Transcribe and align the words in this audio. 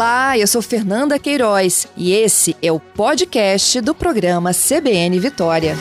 Olá, 0.00 0.38
eu 0.38 0.46
sou 0.46 0.62
Fernanda 0.62 1.18
Queiroz 1.18 1.86
e 1.94 2.12
esse 2.12 2.56
é 2.62 2.72
o 2.72 2.80
podcast 2.80 3.82
do 3.82 3.94
programa 3.94 4.50
CBN 4.50 5.20
Vitória. 5.20 5.74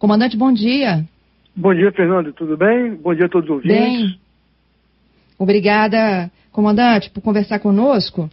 Comandante, 0.00 0.36
bom 0.36 0.52
dia. 0.52 1.04
Bom 1.54 1.72
dia, 1.72 1.92
Fernando. 1.92 2.32
Tudo 2.32 2.56
bem? 2.56 2.96
Bom 2.96 3.14
dia 3.14 3.26
a 3.26 3.28
todos 3.28 3.48
os 3.48 3.54
ouvintes. 3.54 3.78
Bem. 3.78 4.20
Obrigada, 5.38 6.28
comandante, 6.50 7.08
por 7.10 7.20
conversar 7.20 7.60
conosco. 7.60 8.28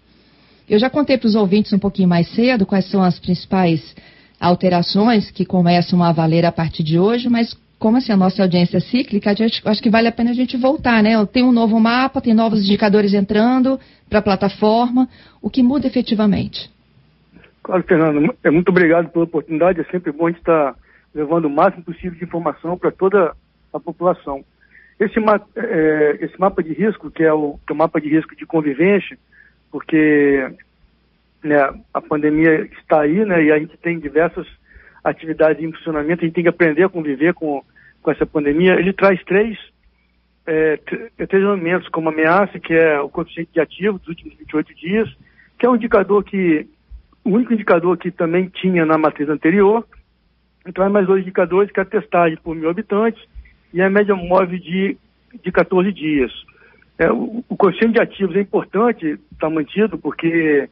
Eu 0.67 0.79
já 0.79 0.89
contei 0.89 1.19
para 1.19 1.27
os 1.27 1.35
ouvintes 1.35 1.71
um 1.73 1.79
pouquinho 1.79 2.09
mais 2.09 2.27
cedo 2.29 2.65
quais 2.65 2.89
são 2.89 3.03
as 3.03 3.19
principais 3.19 3.95
alterações 4.39 5.29
que 5.29 5.45
começam 5.45 6.03
a 6.03 6.11
valer 6.11 6.43
a 6.43 6.51
partir 6.51 6.81
de 6.81 6.97
hoje, 6.97 7.29
mas 7.29 7.55
como 7.85 7.97
assim 7.97 8.11
a 8.11 8.17
nossa 8.17 8.41
audiência 8.41 8.77
é 8.77 8.79
cíclica, 8.79 9.29
acho 9.29 9.83
que 9.83 9.91
vale 9.91 10.07
a 10.07 10.11
pena 10.11 10.31
a 10.31 10.33
gente 10.33 10.57
voltar, 10.57 11.03
né? 11.03 11.23
Tem 11.27 11.43
um 11.43 11.51
novo 11.51 11.79
mapa, 11.79 12.19
tem 12.19 12.33
novos 12.33 12.63
indicadores 12.63 13.13
entrando 13.13 13.79
para 14.09 14.17
a 14.17 14.23
plataforma. 14.23 15.07
O 15.39 15.51
que 15.51 15.61
muda 15.61 15.85
efetivamente? 15.85 16.67
Claro, 17.61 17.83
Fernando, 17.83 18.35
é 18.43 18.49
muito 18.49 18.69
obrigado 18.69 19.09
pela 19.09 19.25
oportunidade. 19.25 19.81
É 19.81 19.83
sempre 19.83 20.11
bom 20.11 20.25
a 20.25 20.29
gente 20.31 20.39
estar 20.39 20.73
tá 20.73 20.79
levando 21.13 21.45
o 21.45 21.49
máximo 21.51 21.83
possível 21.83 22.17
de 22.17 22.23
informação 22.23 22.75
para 22.75 22.89
toda 22.89 23.35
a 23.71 23.79
população. 23.79 24.43
Esse, 24.99 25.19
é, 25.55 26.17
esse, 26.21 26.39
mapa 26.39 26.63
de 26.63 26.73
risco, 26.73 27.11
que 27.11 27.21
é, 27.21 27.31
o, 27.31 27.59
que 27.67 27.71
é 27.71 27.75
o 27.75 27.77
mapa 27.77 28.01
de 28.01 28.09
risco 28.09 28.35
de 28.35 28.47
convivência, 28.47 29.15
porque 29.71 30.43
né, 31.43 31.57
a 31.93 32.01
pandemia 32.01 32.67
está 32.79 33.01
aí, 33.01 33.23
né, 33.23 33.43
e 33.43 33.51
a 33.51 33.59
gente 33.59 33.77
tem 33.77 33.99
diversas 33.99 34.47
atividades 35.03 35.63
em 35.63 35.71
funcionamento, 35.71 36.23
a 36.23 36.25
gente 36.25 36.33
tem 36.33 36.45
que 36.45 36.49
aprender 36.49 36.81
a 36.81 36.89
conviver 36.89 37.35
com, 37.35 37.61
com 38.05 38.11
essa 38.11 38.25
pandemia. 38.25 38.75
Ele 38.75 38.93
traz 38.93 39.21
três, 39.23 39.57
é, 40.45 40.77
três 40.77 41.43
elementos 41.43 41.89
como 41.89 42.09
ameaça, 42.09 42.59
que 42.59 42.71
é 42.71 43.01
o 43.01 43.09
coeficiente 43.09 43.49
de 43.51 43.59
ativo 43.59 43.97
dos 43.97 44.09
últimos 44.09 44.37
28 44.37 44.75
dias, 44.75 45.17
que 45.57 45.65
é 45.65 45.69
um 45.69 45.75
indicador 45.75 46.23
que, 46.23 46.67
o 47.23 47.31
único 47.31 47.51
indicador 47.51 47.97
que 47.97 48.11
também 48.11 48.47
tinha 48.47 48.85
na 48.85 48.95
matriz 48.95 49.27
anterior, 49.27 49.83
então, 50.67 50.87
mais 50.89 51.07
dois 51.07 51.23
indicadores, 51.23 51.71
que 51.71 51.79
é 51.79 51.83
a 51.83 51.85
testagem 51.85 52.37
por 52.37 52.55
mil 52.55 52.69
habitantes 52.69 53.21
e 53.73 53.81
a 53.81 53.89
média 53.89 54.15
móvel 54.15 54.59
de, 54.59 54.97
de 55.43 55.51
14 55.51 55.91
dias. 55.91 56.31
É, 56.97 57.11
o, 57.11 57.43
o 57.49 57.57
coeficiente 57.57 57.93
de 57.93 58.01
ativos 58.01 58.35
é 58.35 58.41
importante 58.41 59.05
estar 59.05 59.47
tá 59.47 59.49
mantido, 59.49 59.97
porque, 59.97 60.69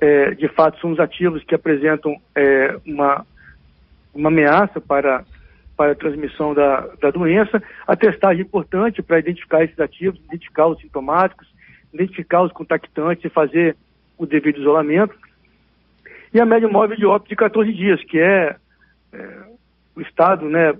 é, 0.00 0.30
de 0.32 0.48
fato, 0.48 0.80
são 0.80 0.92
os 0.92 1.00
ativos 1.00 1.44
que 1.44 1.54
apresentam 1.54 2.16
é, 2.34 2.76
uma, 2.86 3.24
uma 4.14 4.28
ameaça 4.28 4.80
para, 4.80 5.24
para 5.80 5.92
a 5.92 5.94
transmissão 5.94 6.52
da, 6.52 6.88
da 7.00 7.10
doença. 7.10 7.62
A 7.86 7.96
testagem 7.96 8.42
é 8.42 8.44
importante 8.44 9.00
para 9.00 9.18
identificar 9.18 9.64
esses 9.64 9.80
ativos, 9.80 10.20
identificar 10.26 10.66
os 10.66 10.78
sintomáticos, 10.78 11.50
identificar 11.90 12.42
os 12.42 12.52
contactantes 12.52 13.24
e 13.24 13.30
fazer 13.30 13.74
o 14.18 14.26
devido 14.26 14.60
isolamento. 14.60 15.14
E 16.34 16.38
a 16.38 16.44
média 16.44 16.68
móvel 16.68 16.98
de 16.98 17.06
óbito 17.06 17.30
de 17.30 17.36
14 17.36 17.72
dias, 17.72 18.04
que 18.04 18.18
é 18.18 18.56
é, 19.10 19.38
o 19.96 20.02
Estado 20.02 20.50
né, 20.50 20.76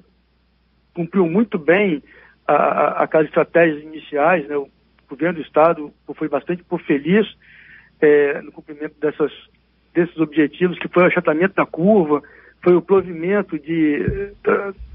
cumpriu 0.93 1.27
muito 1.27 1.59
bem 1.59 2.03
aquelas 2.47 3.29
estratégias 3.29 3.83
iniciais, 3.83 4.47
né, 4.49 4.57
o 4.59 4.69
governo 5.09 5.37
do 5.37 5.47
Estado 5.47 5.91
foi 6.15 6.29
bastante 6.29 6.63
por 6.63 6.79
feliz 6.83 7.27
é, 8.03 8.43
no 8.43 8.53
cumprimento 8.53 9.01
dessas, 9.01 9.33
desses 9.95 10.19
objetivos, 10.19 10.79
que 10.79 10.89
foi 10.89 11.05
o 11.05 11.07
achatamento 11.07 11.55
da 11.55 11.65
curva, 11.65 12.23
foi 12.63 12.75
o 12.75 12.83
provimento 12.83 13.59
de, 13.59 14.35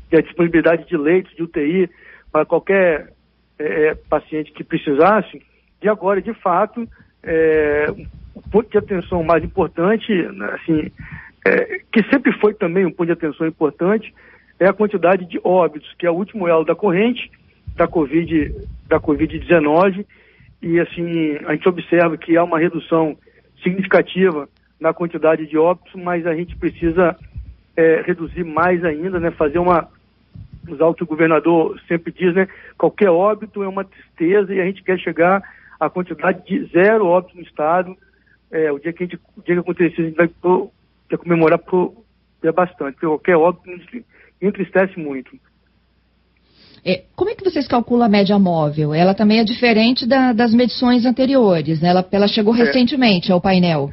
de, 0.10 0.22
disponibilidade 0.22 0.88
de 0.88 0.98
leitos 0.98 1.36
de 1.36 1.44
UTI 1.44 1.90
para 2.32 2.46
qualquer 2.46 3.14
é, 3.58 3.88
é, 3.88 3.96
paciente 3.96 4.52
que 4.52 4.64
precisasse. 4.64 5.42
E 5.82 5.88
agora, 5.88 6.22
de 6.22 6.34
fato, 6.34 6.88
é, 7.24 7.86
o 8.34 8.42
ponto 8.50 8.70
de 8.70 8.78
atenção 8.78 9.24
mais 9.24 9.44
importante, 9.44 10.12
assim, 10.54 10.92
é, 11.46 11.80
que 11.92 12.04
sempre 12.12 12.34
foi 12.40 12.54
também 12.54 12.86
um 12.86 12.92
ponto 12.92 13.08
de 13.08 13.14
atenção 13.14 13.48
importante, 13.48 14.14
é 14.60 14.68
a 14.68 14.74
quantidade 14.74 15.26
de 15.26 15.40
óbitos, 15.44 15.94
que 15.98 16.06
é 16.06 16.12
o 16.12 16.16
último 16.16 16.48
elo 16.48 16.66
da 16.66 16.76
corrente 16.76 17.32
da 17.76 17.88
Covid, 17.88 18.54
da 18.88 19.00
Covid-19, 19.00 20.06
e 20.62 20.80
assim, 20.80 21.38
a 21.46 21.54
gente 21.54 21.68
observa 21.68 22.18
que 22.18 22.36
há 22.38 22.44
uma 22.44 22.58
redução 22.58 23.18
significativa 23.62 24.48
na 24.80 24.94
quantidade 24.94 25.46
de 25.46 25.58
óbitos, 25.58 25.94
mas 25.96 26.26
a 26.26 26.34
gente 26.34 26.56
precisa 26.56 27.16
é, 27.76 28.02
reduzir 28.06 28.44
mais 28.44 28.84
ainda, 28.84 29.20
né, 29.20 29.32
fazer 29.32 29.60
uma, 29.60 29.88
usar 30.74 30.88
o 30.88 30.94
que 30.94 31.04
o 31.04 31.08
governador 31.08 31.80
sempre 31.88 32.12
diz, 32.12 32.34
né, 32.34 32.48
qualquer 32.78 33.10
óbito 33.10 33.64
é 33.64 33.68
uma 33.68 33.84
tristeza 33.84 34.54
e 34.54 34.62
a 34.62 34.66
gente 34.66 34.84
quer 34.84 35.00
chegar 35.00 35.42
à 35.80 35.90
quantidade 35.90 36.46
de 36.46 36.66
zero 36.72 37.06
óbitos 37.06 37.36
no 37.36 37.42
estado, 37.42 37.96
é, 38.52 38.72
o 38.72 38.80
dia 38.80 38.94
que 38.94 39.04
a 39.04 39.06
gente, 39.06 39.20
o 39.38 39.42
dia 39.42 39.56
que 39.56 39.62
acontecer, 39.62 40.02
a 40.02 40.06
gente 40.06 40.16
vai 40.16 40.30
é 41.12 41.18
comemorar 41.18 41.60
por, 41.60 41.94
é 42.44 42.52
bastante, 42.52 42.94
porque 42.94 43.08
qualquer 43.08 43.36
óbito 43.36 43.70
entristece 44.42 45.00
muito. 45.00 45.38
É, 46.86 47.04
como 47.16 47.32
é 47.32 47.36
que 47.36 47.44
vocês 47.44 47.68
calculam 47.68 48.06
a 48.06 48.10
média 48.10 48.38
móvel? 48.38 48.94
Ela 48.94 49.16
também 49.16 49.40
é 49.40 49.44
diferente 49.44 50.08
da, 50.08 50.34
das 50.34 50.54
medições 50.54 51.04
anteriores, 51.04 51.82
né? 51.82 51.90
Ela, 51.90 52.08
ela 52.12 52.28
chegou 52.28 52.54
é. 52.56 52.60
recentemente 52.60 53.32
ao 53.32 53.42
painel. 53.42 53.92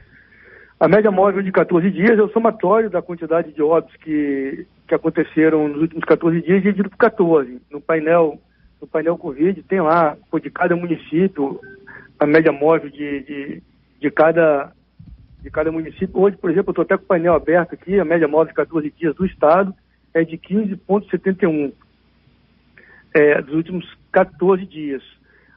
A 0.78 0.88
média 0.88 1.10
móvel 1.10 1.42
de 1.42 1.50
14 1.50 1.90
dias 1.90 2.18
é 2.18 2.22
o 2.22 2.28
somatório 2.28 2.90
da 2.90 3.00
quantidade 3.00 3.52
de 3.52 3.62
óbitos 3.62 3.96
que, 3.96 4.66
que 4.92 4.96
aconteceram 4.96 5.68
nos 5.68 5.80
últimos 5.80 6.04
14 6.04 6.42
dias 6.42 6.62
dividido 6.62 6.90
por 6.90 6.98
14. 6.98 7.62
No 7.70 7.80
painel, 7.80 8.38
no 8.78 8.86
painel 8.86 9.16
Covid 9.16 9.62
tem 9.62 9.80
lá, 9.80 10.18
por 10.30 10.38
de 10.38 10.50
cada 10.50 10.76
município, 10.76 11.58
a 12.20 12.26
média 12.26 12.52
móvel 12.52 12.90
de, 12.90 13.20
de, 13.22 13.62
de 13.98 14.10
cada 14.10 14.70
de 15.40 15.50
cada 15.50 15.72
município. 15.72 16.10
Hoje, 16.14 16.36
por 16.36 16.50
exemplo, 16.50 16.68
eu 16.68 16.72
estou 16.72 16.82
até 16.82 16.96
com 16.96 17.04
o 17.04 17.06
painel 17.06 17.34
aberto 17.34 17.72
aqui, 17.72 17.98
a 17.98 18.04
média 18.04 18.28
móvel 18.28 18.48
de 18.48 18.54
14 18.54 18.92
dias 18.96 19.14
do 19.14 19.24
estado 19.24 19.74
é 20.14 20.22
de 20.24 20.36
15,71 20.36 21.72
é, 23.14 23.40
dos 23.40 23.54
últimos 23.54 23.98
14 24.12 24.64
dias. 24.66 25.02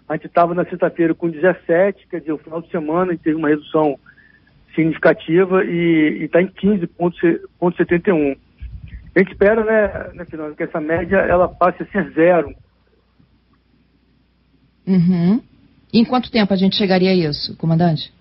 A 0.08 0.14
gente 0.16 0.28
estava 0.28 0.56
na 0.56 0.64
sexta-feira 0.64 1.14
com 1.14 1.30
17, 1.30 2.08
quer 2.08 2.22
dizer, 2.22 2.32
o 2.32 2.38
final 2.38 2.62
de 2.62 2.72
semana 2.72 3.12
a 3.12 3.14
gente 3.14 3.24
teve 3.24 3.36
uma 3.36 3.50
redução 3.50 4.00
significativa 4.74 5.64
e 5.66 6.24
está 6.24 6.42
em 6.42 6.48
15,71. 6.48 8.38
A 9.16 9.20
gente 9.20 9.32
espera, 9.32 9.64
né, 9.64 10.12
né 10.14 10.26
Fernando, 10.26 10.56
que 10.56 10.64
essa 10.64 10.82
média 10.82 11.18
ela 11.18 11.48
passe 11.48 11.82
a 11.84 11.86
ser 11.86 12.12
zero. 12.12 12.54
Uhum. 14.86 15.42
Em 15.94 16.04
quanto 16.04 16.30
tempo 16.30 16.54
a 16.54 16.58
gente 16.58 16.76
chegaria 16.76 17.12
a 17.12 17.16
isso, 17.16 17.56
comandante? 17.58 18.14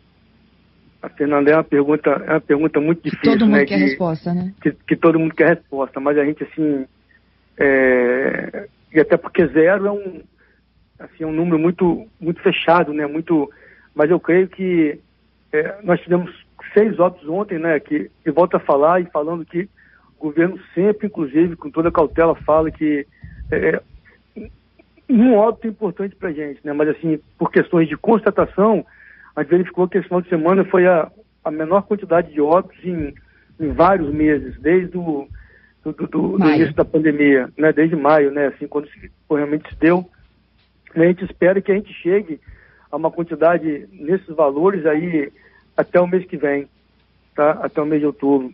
A 1.03 1.09
Fernanda 1.09 1.51
é 1.51 1.57
uma 1.57 1.65
pergunta, 1.65 2.11
é 2.11 2.31
uma 2.31 2.41
pergunta 2.41 2.81
muito 2.81 3.03
difícil. 3.03 3.33
Todo 3.33 3.45
mundo 3.47 3.57
né, 3.57 3.67
quer 3.67 3.79
que, 3.79 3.85
resposta, 3.85 4.33
né? 4.33 4.55
Que, 4.63 4.73
que, 4.73 4.97
todo 4.97 5.19
mundo 5.19 5.35
quer 5.35 5.49
resposta, 5.49 5.99
mas 6.01 6.17
a 6.17 6.25
gente 6.25 6.45
assim. 6.45 6.87
É, 7.59 8.69
e 8.93 9.01
até 9.01 9.17
porque 9.17 9.47
zero 9.49 9.87
é 9.87 9.93
um, 9.93 10.23
assim, 10.99 11.25
é 11.25 11.27
um 11.27 11.33
número 11.33 11.59
muito, 11.59 12.07
muito 12.21 12.41
fechado, 12.41 12.93
né? 12.95 13.07
Muito, 13.07 13.51
mas 13.95 14.11
eu 14.11 14.19
creio 14.19 14.49
que 14.49 14.99
é, 15.53 15.79
nós 15.83 16.01
tivemos 16.01 16.31
seis 16.73 16.99
óbitos 16.99 17.29
ontem, 17.29 17.59
né? 17.59 17.79
Que, 17.81 18.11
que 18.23 18.31
volta 18.31 18.57
a 18.57 18.61
falar 18.61 19.01
e 19.01 19.07
falando 19.07 19.45
que 19.45 19.69
governo 20.25 20.59
sempre, 20.75 21.07
inclusive, 21.07 21.57
com 21.57 21.71
toda 21.71 21.93
cautela, 21.93 22.35
fala 22.35 22.71
que 22.71 23.07
é, 23.51 23.81
um 25.09 25.35
óbito 25.35 25.67
é 25.67 25.71
importante 25.71 26.17
para 26.17 26.31
a 26.31 26.33
gente, 26.33 26.61
né? 26.65 26.73
Mas 26.73 26.89
assim, 26.89 27.21
por 27.39 27.51
questões 27.51 27.89
de 27.89 27.97
constatação, 27.97 28.85
a 29.37 29.43
gente 29.43 29.51
verificou 29.51 29.87
que 29.87 29.99
esse 29.99 30.09
final 30.09 30.23
de 30.23 30.29
semana 30.29 30.65
foi 30.65 30.87
a, 30.87 31.11
a 31.45 31.51
menor 31.51 31.83
quantidade 31.83 32.33
de 32.33 32.41
óbitos 32.41 32.83
em, 32.85 33.15
em 33.61 33.73
vários 33.73 34.13
meses, 34.13 34.59
desde 34.61 34.97
o 34.97 35.29
do, 35.85 35.93
do, 35.93 36.07
do, 36.07 36.39
do 36.39 36.51
início 36.51 36.75
da 36.75 36.85
pandemia, 36.85 37.51
né? 37.59 37.71
desde 37.71 37.95
maio, 37.95 38.31
né? 38.31 38.47
assim, 38.47 38.67
quando 38.67 38.89
se, 38.89 39.11
realmente 39.31 39.69
se 39.69 39.77
deu. 39.77 40.09
A 40.95 41.01
gente 41.01 41.25
espera 41.25 41.61
que 41.61 41.71
a 41.71 41.75
gente 41.75 41.93
chegue 41.93 42.41
a 42.91 42.97
uma 42.97 43.11
quantidade 43.11 43.87
nesses 43.93 44.35
valores 44.35 44.87
aí 44.87 45.31
até 45.77 46.01
o 46.01 46.07
mês 46.07 46.25
que 46.25 46.39
vem, 46.39 46.67
tá? 47.35 47.51
até 47.63 47.83
o 47.83 47.87
mês 47.87 48.01
de 48.01 48.07
outubro. 48.07 48.51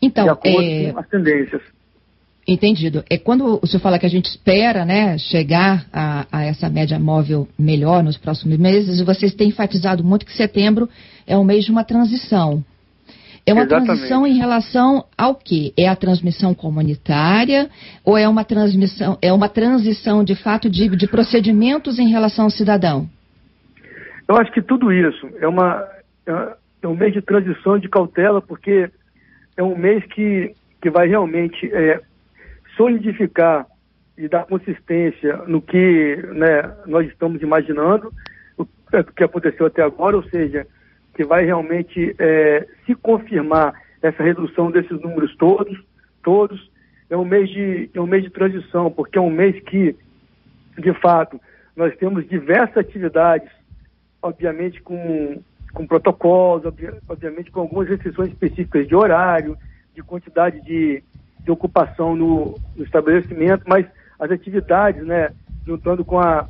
Então, 0.00 0.24
de 0.24 0.30
acordo 0.30 0.62
é... 0.62 0.92
com 0.92 0.98
as 0.98 1.08
tendências. 1.08 1.62
Entendido. 2.46 3.02
É 3.08 3.16
quando 3.16 3.58
o 3.62 3.66
senhor 3.66 3.80
fala 3.80 3.98
que 3.98 4.04
a 4.04 4.10
gente 4.10 4.26
espera 4.26 4.84
né, 4.84 5.16
chegar 5.16 5.86
a, 5.90 6.26
a, 6.30 6.44
essa 6.44 6.68
média 6.68 6.98
móvel 6.98 7.48
melhor 7.58 8.02
nos 8.02 8.18
próximos 8.18 8.58
meses, 8.58 9.00
e 9.00 9.04
vocês 9.04 9.34
têm 9.34 9.48
enfatizado 9.48 10.04
muito 10.04 10.26
que 10.26 10.32
setembro 10.32 10.88
é 11.26 11.38
um 11.38 11.44
mês 11.44 11.64
de 11.64 11.70
uma 11.70 11.84
transição. 11.84 12.62
É 13.46 13.52
uma 13.52 13.62
Exatamente. 13.62 13.86
transição 13.86 14.26
em 14.26 14.36
relação 14.36 15.04
ao 15.16 15.34
quê? 15.34 15.72
É 15.76 15.86
a 15.86 15.96
transmissão 15.96 16.54
comunitária 16.54 17.68
ou 18.02 18.16
é 18.16 18.26
uma 18.26 18.42
transmissão, 18.42 19.18
é 19.20 19.32
uma 19.32 19.48
transição 19.48 20.24
de 20.24 20.34
fato 20.34 20.70
de, 20.70 20.88
de 20.96 21.06
procedimentos 21.06 21.98
em 21.98 22.08
relação 22.08 22.44
ao 22.44 22.50
cidadão? 22.50 23.06
Eu 24.26 24.36
acho 24.36 24.50
que 24.52 24.62
tudo 24.62 24.90
isso 24.90 25.28
é 25.40 25.46
uma 25.46 25.86
é, 26.26 26.56
é 26.82 26.88
um 26.88 26.96
mês 26.96 27.12
de 27.12 27.20
transição 27.20 27.78
de 27.78 27.86
cautela 27.88 28.40
porque 28.40 28.90
é 29.56 29.62
um 29.62 29.76
mês 29.76 30.04
que, 30.06 30.54
que 30.80 30.90
vai 30.90 31.08
realmente 31.08 31.72
é, 31.72 32.00
solidificar 32.76 33.66
e 34.16 34.28
dar 34.28 34.46
consistência 34.46 35.36
no 35.46 35.60
que 35.60 36.16
né, 36.34 36.76
nós 36.86 37.06
estamos 37.08 37.42
imaginando, 37.42 38.12
o 38.56 38.66
que 39.16 39.24
aconteceu 39.24 39.66
até 39.66 39.82
agora, 39.82 40.16
ou 40.16 40.22
seja, 40.24 40.66
que 41.14 41.24
vai 41.24 41.44
realmente 41.44 42.14
é, 42.18 42.66
se 42.86 42.94
confirmar 42.94 43.74
essa 44.02 44.22
redução 44.22 44.70
desses 44.70 45.00
números 45.00 45.34
todos, 45.36 45.78
todos. 46.22 46.70
É 47.10 47.16
um 47.16 47.24
mês 47.24 47.48
de, 47.50 47.90
é 47.94 48.00
um 48.00 48.06
mês 48.06 48.22
de 48.22 48.30
transição, 48.30 48.90
porque 48.90 49.18
é 49.18 49.20
um 49.20 49.30
mês 49.30 49.58
que, 49.64 49.96
de 50.78 50.92
fato, 51.00 51.40
nós 51.76 51.96
temos 51.96 52.28
diversas 52.28 52.76
atividades, 52.76 53.48
obviamente 54.22 54.80
com, 54.82 55.42
com 55.74 55.86
protocolos, 55.86 56.64
obviamente 57.08 57.50
com 57.50 57.60
algumas 57.60 57.88
restrições 57.88 58.30
específicas 58.30 58.86
de 58.86 58.94
horário, 58.94 59.58
de 59.94 60.02
quantidade 60.02 60.60
de, 60.62 61.02
de 61.40 61.50
ocupação 61.50 62.16
no, 62.16 62.54
no 62.76 62.84
estabelecimento, 62.84 63.64
mas 63.66 63.86
as 64.18 64.30
atividades, 64.30 65.04
né, 65.04 65.30
juntando 65.66 66.04
com 66.04 66.18
a 66.18 66.48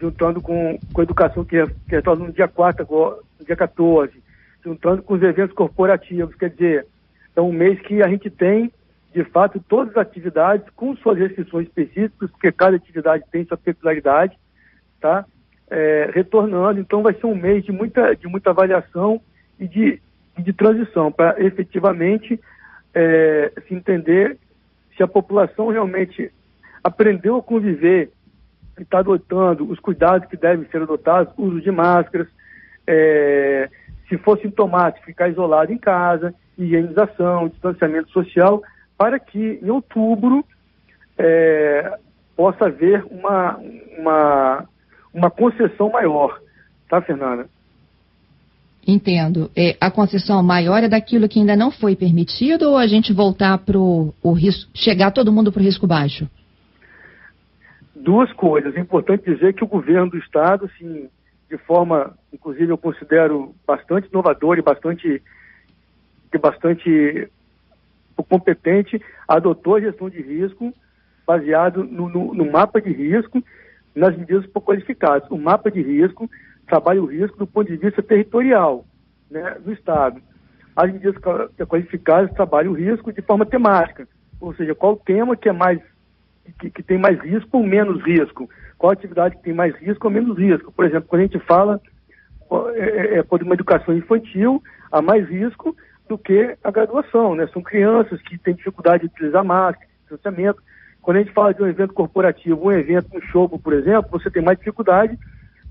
juntando 0.00 0.40
com, 0.40 0.78
com 0.92 1.00
a 1.00 1.04
educação 1.04 1.44
que, 1.44 1.66
que 1.66 1.90
retorna 1.90 2.24
no 2.24 2.32
dia 2.32 2.46
4, 2.46 2.86
no 3.40 3.44
dia 3.44 3.56
14, 3.56 4.12
juntando 4.64 5.02
com 5.02 5.14
os 5.14 5.22
eventos 5.22 5.56
corporativos, 5.56 6.36
quer 6.36 6.50
dizer, 6.50 6.86
é 7.34 7.40
um 7.40 7.50
mês 7.50 7.80
que 7.80 8.00
a 8.00 8.08
gente 8.08 8.30
tem, 8.30 8.70
de 9.12 9.24
fato, 9.24 9.62
todas 9.68 9.96
as 9.96 10.02
atividades 10.06 10.66
com 10.76 10.94
suas 10.96 11.18
restrições 11.18 11.66
específicas, 11.66 12.30
porque 12.30 12.52
cada 12.52 12.76
atividade 12.76 13.24
tem 13.32 13.44
sua 13.44 13.56
peculiaridade, 13.56 14.38
tá? 15.00 15.24
É, 15.70 16.10
retornando, 16.14 16.80
então 16.80 17.02
vai 17.02 17.12
ser 17.12 17.26
um 17.26 17.34
mês 17.34 17.62
de 17.62 17.70
muita, 17.70 18.16
de 18.16 18.26
muita 18.26 18.50
avaliação 18.50 19.20
e 19.60 19.68
de, 19.68 20.00
de 20.38 20.52
transição, 20.52 21.12
para 21.12 21.36
efetivamente 21.44 22.40
é, 22.94 23.52
se 23.66 23.74
entender 23.74 24.38
se 24.96 25.02
a 25.02 25.06
população 25.06 25.68
realmente 25.68 26.32
aprendeu 26.82 27.36
a 27.36 27.42
conviver 27.42 28.10
e 28.78 28.82
está 28.82 29.00
adotando 29.00 29.70
os 29.70 29.78
cuidados 29.78 30.28
que 30.28 30.36
devem 30.36 30.66
ser 30.70 30.82
adotados, 30.82 31.32
uso 31.36 31.60
de 31.60 31.70
máscaras, 31.70 32.28
é, 32.86 33.68
se 34.08 34.16
for 34.18 34.38
sintomático, 34.40 35.04
ficar 35.04 35.28
isolado 35.28 35.72
em 35.72 35.78
casa, 35.78 36.34
higienização, 36.56 37.48
distanciamento 37.48 38.10
social, 38.10 38.62
para 38.96 39.18
que 39.18 39.60
em 39.62 39.70
outubro 39.70 40.44
é, 41.16 41.98
possa 42.34 42.66
haver 42.66 43.04
uma, 43.10 43.60
uma, 43.98 44.64
uma 45.18 45.30
concessão 45.30 45.90
maior. 45.90 46.40
Tá, 46.88 47.02
Fernanda? 47.02 47.48
Entendo. 48.86 49.50
É, 49.54 49.76
a 49.80 49.90
concessão 49.90 50.42
maior 50.42 50.82
é 50.82 50.88
daquilo 50.88 51.28
que 51.28 51.38
ainda 51.38 51.54
não 51.54 51.70
foi 51.70 51.94
permitido 51.94 52.70
ou 52.70 52.78
a 52.78 52.86
gente 52.86 53.12
voltar 53.12 53.58
para 53.58 53.78
o 53.78 54.32
risco, 54.32 54.70
chegar 54.74 55.10
todo 55.10 55.32
mundo 55.32 55.52
para 55.52 55.60
o 55.60 55.64
risco 55.64 55.86
baixo? 55.86 56.26
Duas 57.94 58.32
coisas. 58.32 58.74
É 58.74 58.80
importante 58.80 59.30
dizer 59.30 59.52
que 59.52 59.64
o 59.64 59.68
governo 59.68 60.10
do 60.10 60.16
estado, 60.16 60.64
assim, 60.64 61.10
de 61.50 61.58
forma, 61.58 62.14
inclusive 62.32 62.70
eu 62.70 62.78
considero 62.78 63.54
bastante 63.66 64.08
inovadora 64.08 64.60
e 64.60 64.62
bastante, 64.62 65.22
bastante 66.40 67.28
competente, 68.28 69.00
adotou 69.26 69.76
a 69.76 69.80
gestão 69.80 70.08
de 70.08 70.22
risco 70.22 70.72
baseado 71.26 71.84
no, 71.84 72.08
no, 72.08 72.32
no 72.32 72.50
mapa 72.50 72.80
de 72.80 72.90
risco, 72.90 73.44
nas 73.94 74.16
medidas 74.16 74.46
qualificadas. 74.46 75.28
O 75.30 75.38
mapa 75.38 75.70
de 75.70 75.82
risco 75.82 76.30
trabalha 76.66 77.02
o 77.02 77.06
risco 77.06 77.38
do 77.38 77.46
ponto 77.46 77.68
de 77.68 77.76
vista 77.76 78.02
territorial 78.02 78.84
né, 79.30 79.56
do 79.64 79.72
Estado. 79.72 80.20
As 80.76 80.92
medidas 80.92 81.16
qualificadas 81.66 82.32
trabalham 82.34 82.72
o 82.72 82.76
risco 82.76 83.12
de 83.12 83.22
forma 83.22 83.44
temática, 83.44 84.06
ou 84.40 84.54
seja, 84.54 84.74
qual 84.74 84.96
tema 84.96 85.36
que 85.36 85.48
é 85.48 85.52
mais 85.52 85.80
que, 86.60 86.70
que, 86.70 86.82
tem 86.82 86.96
mais 86.96 87.20
risco 87.20 87.58
ou 87.58 87.62
menos 87.62 88.02
risco, 88.02 88.48
qual 88.78 88.92
atividade 88.92 89.36
que 89.36 89.42
tem 89.42 89.52
mais 89.52 89.74
risco 89.76 90.06
ou 90.06 90.10
menos 90.10 90.38
risco. 90.38 90.72
Por 90.72 90.86
exemplo, 90.86 91.08
quando 91.08 91.20
a 91.20 91.24
gente 91.24 91.38
fala 91.40 91.80
é, 92.74 92.80
é, 92.80 93.18
é 93.18 93.22
por 93.22 93.42
uma 93.42 93.54
educação 93.54 93.94
infantil, 93.94 94.62
há 94.90 95.02
mais 95.02 95.28
risco 95.28 95.76
do 96.08 96.16
que 96.16 96.56
a 96.64 96.70
graduação, 96.70 97.34
né? 97.34 97.46
São 97.48 97.62
crianças 97.62 98.20
que 98.22 98.38
têm 98.38 98.54
dificuldade 98.54 99.02
de 99.02 99.10
utilizar 99.10 99.44
máscara, 99.44 99.86
distanciamento. 100.00 100.62
Quando 101.08 101.16
a 101.16 101.20
gente 101.20 101.32
fala 101.32 101.54
de 101.54 101.62
um 101.62 101.66
evento 101.66 101.94
corporativo, 101.94 102.66
um 102.66 102.70
evento, 102.70 103.16
um 103.16 103.20
show, 103.22 103.48
por 103.48 103.72
exemplo, 103.72 104.10
você 104.10 104.30
tem 104.30 104.42
mais 104.42 104.58
dificuldade 104.58 105.18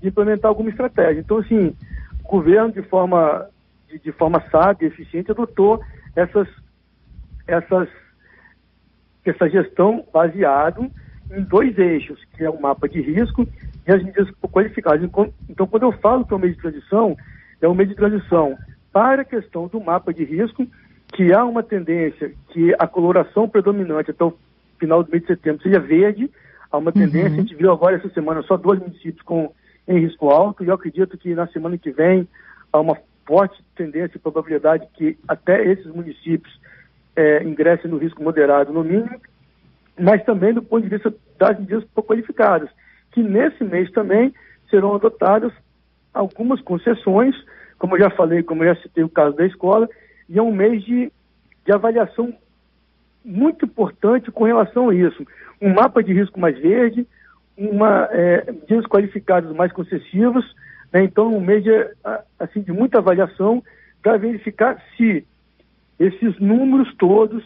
de 0.02 0.08
implementar 0.08 0.48
alguma 0.48 0.68
estratégia. 0.68 1.20
Então, 1.20 1.36
assim, 1.36 1.76
o 2.24 2.28
governo, 2.28 2.72
de 2.72 2.82
forma, 2.82 3.48
de, 3.86 4.00
de 4.00 4.10
forma 4.10 4.42
sábia 4.50 4.86
e 4.86 4.88
eficiente, 4.88 5.30
adotou 5.30 5.80
essas, 6.16 6.48
essas, 7.46 7.88
essa 9.24 9.48
gestão 9.48 10.04
baseado 10.12 10.90
em 11.30 11.44
dois 11.44 11.78
eixos, 11.78 12.18
que 12.36 12.42
é 12.42 12.50
o 12.50 12.60
mapa 12.60 12.88
de 12.88 13.00
risco 13.00 13.46
e 13.86 13.92
as 13.92 14.02
medidas 14.02 14.28
qualificadas. 14.40 15.08
Então, 15.48 15.68
quando 15.68 15.84
eu 15.84 15.92
falo 16.00 16.24
que 16.26 16.34
é 16.34 16.36
um 16.36 16.40
mês 16.40 16.56
de 16.56 16.62
transição, 16.62 17.16
é 17.62 17.68
um 17.68 17.74
mês 17.74 17.88
de 17.88 17.94
transição 17.94 18.58
para 18.92 19.22
a 19.22 19.24
questão 19.24 19.68
do 19.68 19.80
mapa 19.80 20.12
de 20.12 20.24
risco, 20.24 20.66
que 21.12 21.32
há 21.32 21.44
uma 21.44 21.62
tendência 21.62 22.32
que 22.48 22.74
a 22.76 22.88
coloração 22.88 23.48
predominante 23.48 24.10
até 24.10 24.24
o 24.24 24.36
final 24.78 25.02
do 25.02 25.10
mês 25.10 25.22
de 25.22 25.28
setembro 25.28 25.62
seja 25.62 25.78
verde, 25.78 26.30
há 26.70 26.78
uma 26.78 26.92
tendência, 26.92 27.28
uhum. 27.28 27.34
a 27.34 27.40
gente 27.40 27.54
viu 27.54 27.72
agora 27.72 27.96
essa 27.96 28.08
semana 28.10 28.42
só 28.42 28.56
dois 28.56 28.78
municípios 28.80 29.22
com 29.22 29.52
em 29.86 30.00
risco 30.00 30.28
alto, 30.28 30.62
e 30.62 30.68
eu 30.68 30.74
acredito 30.74 31.16
que 31.16 31.34
na 31.34 31.46
semana 31.48 31.78
que 31.78 31.90
vem 31.90 32.28
há 32.70 32.78
uma 32.78 32.96
forte 33.26 33.62
tendência 33.74 34.16
e 34.16 34.20
probabilidade 34.20 34.86
que 34.94 35.16
até 35.26 35.64
esses 35.64 35.86
municípios 35.86 36.60
é, 37.16 37.42
ingressem 37.42 37.90
no 37.90 37.96
risco 37.96 38.22
moderado 38.22 38.72
no 38.72 38.84
mínimo, 38.84 39.20
mas 39.98 40.22
também 40.24 40.52
do 40.52 40.62
ponto 40.62 40.82
de 40.82 40.90
vista 40.90 41.12
das 41.38 41.58
medidas 41.58 41.84
qualificadas, 41.94 42.68
que 43.12 43.22
nesse 43.22 43.64
mês 43.64 43.90
também 43.90 44.32
serão 44.70 44.94
adotadas 44.94 45.52
algumas 46.12 46.60
concessões, 46.60 47.34
como 47.78 47.96
eu 47.96 48.00
já 48.00 48.10
falei, 48.10 48.42
como 48.42 48.62
eu 48.62 48.74
já 48.74 48.82
citei 48.82 49.02
o 49.02 49.08
caso 49.08 49.36
da 49.36 49.46
escola, 49.46 49.88
e 50.28 50.38
é 50.38 50.42
um 50.42 50.52
mês 50.52 50.84
de, 50.84 51.10
de 51.64 51.72
avaliação 51.72 52.34
muito 53.24 53.64
importante 53.64 54.30
com 54.30 54.44
relação 54.44 54.88
a 54.88 54.94
isso. 54.94 55.26
Um 55.60 55.72
mapa 55.74 56.02
de 56.02 56.12
risco 56.12 56.38
mais 56.38 56.58
verde, 56.58 57.06
uma, 57.56 58.08
é, 58.12 58.52
medidas 58.52 58.86
qualificadas 58.86 59.54
mais 59.54 59.72
concessivas, 59.72 60.44
né? 60.92 61.02
então 61.02 61.34
um 61.34 61.40
mês 61.40 61.64
de, 61.64 61.70
assim, 62.38 62.60
de 62.60 62.72
muita 62.72 62.98
avaliação 62.98 63.62
para 64.02 64.16
verificar 64.16 64.80
se 64.96 65.26
esses 65.98 66.38
números 66.38 66.94
todos, 66.96 67.44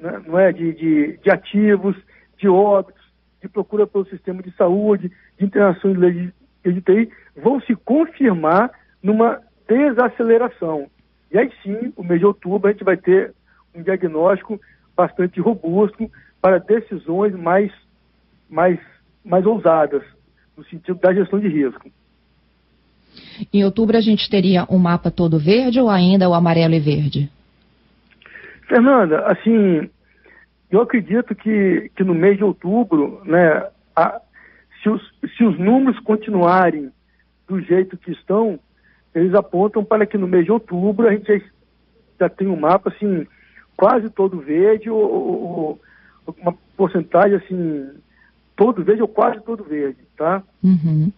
né, 0.00 0.22
não 0.26 0.38
é, 0.38 0.50
de, 0.52 0.72
de, 0.72 1.18
de, 1.18 1.30
ativos, 1.30 1.94
de 2.38 2.48
óbitos, 2.48 3.02
de 3.42 3.48
procura 3.48 3.86
pelo 3.86 4.06
sistema 4.06 4.42
de 4.42 4.50
saúde, 4.56 5.12
de 5.38 5.44
internação 5.44 5.92
de, 5.92 6.32
de 6.64 6.80
TI, 6.80 7.10
vão 7.36 7.60
se 7.60 7.74
confirmar 7.76 8.70
numa 9.02 9.40
desaceleração. 9.68 10.88
E 11.30 11.38
aí 11.38 11.52
sim, 11.62 11.92
o 11.96 12.02
mês 12.02 12.20
de 12.20 12.26
outubro, 12.26 12.68
a 12.68 12.72
gente 12.72 12.84
vai 12.84 12.96
ter 12.96 13.34
um 13.74 13.82
diagnóstico 13.82 14.60
bastante 14.96 15.40
robusto 15.40 16.10
para 16.40 16.58
decisões 16.58 17.34
mais, 17.34 17.72
mais 18.48 18.78
mais 19.24 19.46
ousadas, 19.46 20.02
no 20.56 20.64
sentido 20.64 20.98
da 20.98 21.14
gestão 21.14 21.38
de 21.38 21.48
risco. 21.48 21.90
Em 23.52 23.64
outubro 23.64 23.96
a 23.96 24.00
gente 24.00 24.28
teria 24.28 24.66
um 24.68 24.78
mapa 24.78 25.10
todo 25.10 25.38
verde 25.38 25.80
ou 25.80 25.88
ainda 25.88 26.28
o 26.28 26.34
amarelo 26.34 26.74
e 26.74 26.80
verde? 26.80 27.30
Fernanda, 28.68 29.26
assim, 29.26 29.88
eu 30.70 30.80
acredito 30.80 31.34
que, 31.34 31.90
que 31.94 32.02
no 32.02 32.14
mês 32.14 32.38
de 32.38 32.44
outubro, 32.44 33.20
né, 33.24 33.68
a, 33.94 34.20
se, 34.82 34.88
os, 34.88 35.02
se 35.36 35.44
os 35.44 35.58
números 35.58 35.98
continuarem 36.00 36.90
do 37.46 37.60
jeito 37.60 37.96
que 37.96 38.12
estão, 38.12 38.58
eles 39.14 39.34
apontam 39.34 39.84
para 39.84 40.06
que 40.06 40.16
no 40.16 40.26
mês 40.26 40.44
de 40.44 40.52
outubro 40.52 41.06
a 41.06 41.12
gente 41.12 41.26
já, 41.26 41.44
já 42.20 42.28
tem 42.28 42.48
um 42.48 42.58
mapa 42.58 42.88
assim 42.88 43.26
quase 43.76 44.10
todo 44.10 44.40
verde 44.40 44.90
ou, 44.90 45.00
ou, 45.00 45.80
ou 46.26 46.36
uma 46.40 46.54
porcentagem 46.76 47.36
assim 47.36 47.90
todo 48.56 48.84
verde 48.84 49.02
ou 49.02 49.08
quase 49.08 49.40
todo 49.42 49.64
verde, 49.64 49.98
tá? 50.16 50.42
Uhum. 50.62 51.10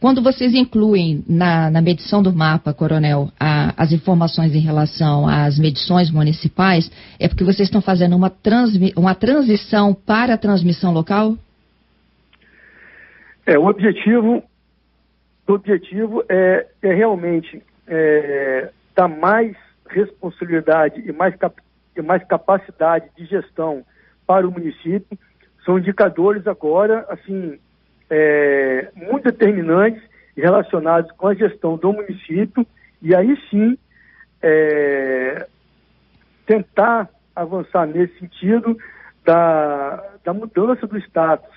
Quando 0.00 0.22
vocês 0.22 0.54
incluem 0.54 1.24
na, 1.28 1.70
na, 1.70 1.80
medição 1.80 2.22
do 2.22 2.32
mapa, 2.32 2.74
Coronel, 2.74 3.28
a, 3.38 3.72
as 3.80 3.92
informações 3.92 4.54
em 4.54 4.60
relação 4.60 5.26
às 5.28 5.58
medições 5.58 6.10
municipais, 6.10 6.90
é 7.18 7.28
porque 7.28 7.44
vocês 7.44 7.68
estão 7.68 7.80
fazendo 7.80 8.16
uma, 8.16 8.28
transmi, 8.28 8.92
uma 8.96 9.14
transição 9.14 9.94
para 9.94 10.34
a 10.34 10.38
transmissão 10.38 10.92
local? 10.92 11.36
É, 13.46 13.58
o 13.58 13.66
objetivo, 13.66 14.42
o 15.48 15.52
objetivo 15.52 16.24
é, 16.28 16.66
é 16.82 16.94
realmente 16.94 17.62
é, 17.86 18.70
dar 18.94 19.08
mais 19.08 19.56
responsabilidade 19.92 21.02
e 21.06 21.12
mais, 21.12 21.34
cap, 21.36 21.60
e 21.96 22.02
mais 22.02 22.24
capacidade 22.24 23.08
de 23.16 23.24
gestão 23.26 23.84
para 24.26 24.46
o 24.46 24.50
município. 24.50 25.18
São 25.64 25.78
indicadores 25.78 26.46
agora, 26.46 27.06
assim, 27.08 27.58
é, 28.10 28.90
muito 28.94 29.24
determinantes 29.24 30.02
relacionados 30.36 31.10
com 31.12 31.28
a 31.28 31.34
gestão 31.34 31.76
do 31.76 31.92
município. 31.92 32.66
E 33.00 33.14
aí 33.14 33.36
sim 33.50 33.76
é, 34.42 35.46
tentar 36.46 37.08
avançar 37.34 37.86
nesse 37.86 38.18
sentido 38.18 38.76
da, 39.24 40.04
da 40.24 40.34
mudança 40.34 40.86
do 40.86 40.98
status 40.98 41.50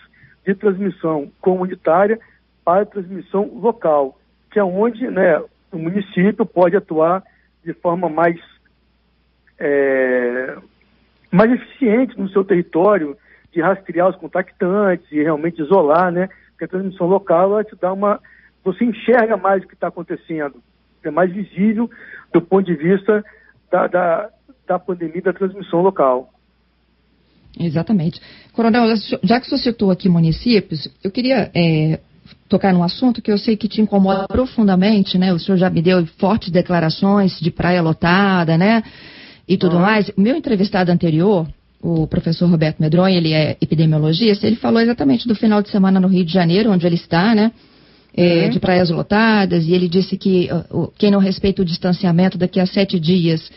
de 0.45 0.53
transmissão 0.53 1.31
comunitária 1.41 2.19
para 2.63 2.85
transmissão 2.85 3.49
local, 3.55 4.19
que 4.51 4.59
é 4.59 4.63
onde 4.63 5.07
né, 5.09 5.41
o 5.71 5.77
município 5.77 6.45
pode 6.45 6.75
atuar 6.75 7.23
de 7.65 7.73
forma 7.73 8.07
mais, 8.07 8.39
é, 9.59 10.55
mais 11.31 11.51
eficiente 11.51 12.17
no 12.17 12.29
seu 12.29 12.45
território, 12.45 13.17
de 13.51 13.61
rastrear 13.61 14.09
os 14.09 14.15
contactantes 14.17 15.09
e 15.11 15.21
realmente 15.23 15.61
isolar, 15.61 16.11
né? 16.11 16.29
Porque 16.51 16.65
a 16.65 16.67
transmissão 16.67 17.07
local 17.07 17.53
ela 17.53 17.63
te 17.63 17.75
dá 17.75 17.91
uma. 17.91 18.19
Você 18.63 18.85
enxerga 18.85 19.35
mais 19.37 19.63
o 19.63 19.67
que 19.67 19.73
está 19.73 19.87
acontecendo, 19.87 20.61
é 21.03 21.11
mais 21.11 21.31
visível 21.31 21.89
do 22.33 22.41
ponto 22.41 22.65
de 22.65 22.75
vista 22.75 23.23
da, 23.71 23.87
da, 23.87 24.29
da 24.67 24.79
pandemia 24.79 25.21
da 25.21 25.33
transmissão 25.33 25.81
local. 25.81 26.31
Exatamente. 27.57 28.19
Coronel, 28.53 28.85
já 29.23 29.39
que 29.39 29.49
você 29.49 29.57
citou 29.57 29.91
aqui 29.91 30.09
municípios, 30.09 30.89
eu 31.03 31.11
queria 31.11 31.49
é, 31.55 31.99
tocar 32.47 32.73
num 32.73 32.83
assunto 32.83 33.21
que 33.21 33.31
eu 33.31 33.37
sei 33.37 33.55
que 33.55 33.67
te 33.67 33.81
incomoda 33.81 34.27
profundamente, 34.27 35.17
né? 35.17 35.33
O 35.33 35.39
senhor 35.39 35.57
já 35.57 35.69
me 35.69 35.81
deu 35.81 36.05
fortes 36.17 36.49
declarações 36.49 37.39
de 37.39 37.51
praia 37.51 37.81
lotada, 37.81 38.57
né? 38.57 38.83
E 39.47 39.57
tudo 39.57 39.75
uhum. 39.75 39.81
mais. 39.81 40.09
O 40.09 40.21
meu 40.21 40.35
entrevistado 40.35 40.91
anterior, 40.91 41.47
o 41.81 42.07
professor 42.07 42.49
Roberto 42.49 42.79
Medronha, 42.79 43.17
ele 43.17 43.33
é 43.33 43.57
epidemiologista, 43.61 44.47
ele 44.47 44.55
falou 44.55 44.81
exatamente 44.81 45.27
do 45.27 45.35
final 45.35 45.61
de 45.61 45.69
semana 45.69 45.99
no 45.99 46.07
Rio 46.07 46.25
de 46.25 46.33
Janeiro, 46.33 46.71
onde 46.71 46.85
ele 46.85 46.95
está, 46.95 47.35
né? 47.35 47.51
É, 48.17 48.45
uhum. 48.45 48.49
De 48.49 48.59
praias 48.59 48.89
lotadas, 48.89 49.65
e 49.65 49.73
ele 49.73 49.89
disse 49.89 50.15
que 50.15 50.49
uh, 50.71 50.91
quem 50.97 51.11
não 51.11 51.19
respeita 51.19 51.61
o 51.61 51.65
distanciamento 51.65 52.37
daqui 52.37 52.61
a 52.61 52.65
sete 52.65 52.97
dias 52.97 53.51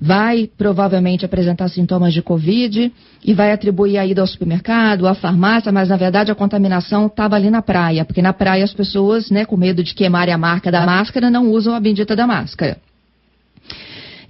vai 0.00 0.48
provavelmente 0.56 1.24
apresentar 1.24 1.68
sintomas 1.68 2.14
de 2.14 2.22
Covid 2.22 2.92
e 3.24 3.34
vai 3.34 3.50
atribuir 3.50 3.98
a 3.98 4.06
ida 4.06 4.20
ao 4.20 4.26
supermercado, 4.26 5.08
à 5.08 5.14
farmácia, 5.14 5.72
mas 5.72 5.88
na 5.88 5.96
verdade 5.96 6.30
a 6.30 6.36
contaminação 6.36 7.06
estava 7.06 7.34
ali 7.34 7.50
na 7.50 7.60
praia, 7.60 8.04
porque 8.04 8.22
na 8.22 8.32
praia 8.32 8.62
as 8.62 8.72
pessoas, 8.72 9.28
né, 9.28 9.44
com 9.44 9.56
medo 9.56 9.82
de 9.82 9.94
queimarem 9.94 10.32
a 10.32 10.38
marca 10.38 10.70
da 10.70 10.86
máscara, 10.86 11.28
não 11.30 11.50
usam 11.50 11.74
a 11.74 11.80
bendita 11.80 12.14
da 12.14 12.26
máscara. 12.28 12.76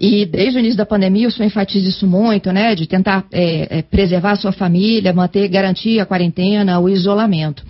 E 0.01 0.25
desde 0.25 0.59
o 0.59 0.61
início 0.61 0.79
da 0.79 0.87
pandemia, 0.87 1.29
o 1.29 1.31
senhor 1.31 1.49
enfatiza 1.49 1.89
isso 1.89 2.07
muito, 2.07 2.53
né? 2.53 2.73
De 2.73 2.87
tentar 2.87 3.25
é, 3.33 3.79
é, 3.79 3.83
preservar 3.83 4.31
a 4.31 4.37
sua 4.37 4.53
família, 4.53 5.13
manter, 5.13 5.49
garantir 5.49 5.99
a 5.99 6.07
quarentena, 6.07 6.79
o 6.79 6.89
isolamento. 6.89 7.65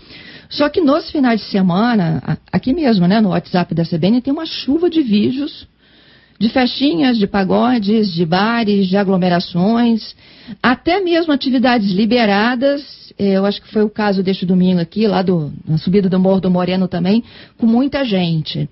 Só 0.50 0.68
que 0.68 0.78
nos 0.80 1.10
finais 1.10 1.40
de 1.40 1.46
semana, 1.46 2.38
aqui 2.52 2.74
mesmo, 2.74 3.06
né, 3.06 3.18
no 3.18 3.30
WhatsApp 3.30 3.74
da 3.74 3.82
CBN, 3.82 4.20
tem 4.20 4.32
uma 4.32 4.44
chuva 4.44 4.90
de 4.90 5.02
vídeos 5.02 5.66
de 6.38 6.48
festinhas, 6.48 7.18
de 7.18 7.26
pagodes, 7.26 8.12
de 8.12 8.24
bares, 8.24 8.86
de 8.86 8.96
aglomerações, 8.96 10.14
até 10.62 11.00
mesmo 11.00 11.32
atividades 11.32 11.90
liberadas. 11.90 13.12
Eh, 13.18 13.32
eu 13.32 13.44
acho 13.44 13.60
que 13.60 13.72
foi 13.72 13.82
o 13.82 13.90
caso 13.90 14.22
deste 14.22 14.46
domingo 14.46 14.80
aqui, 14.80 15.06
lá 15.06 15.20
do, 15.22 15.52
na 15.66 15.78
subida 15.78 16.08
do 16.08 16.20
Morro 16.20 16.40
do 16.40 16.50
Moreno 16.50 16.86
também, 16.86 17.24
com 17.56 17.66
muita 17.66 18.04
gente. 18.04 18.68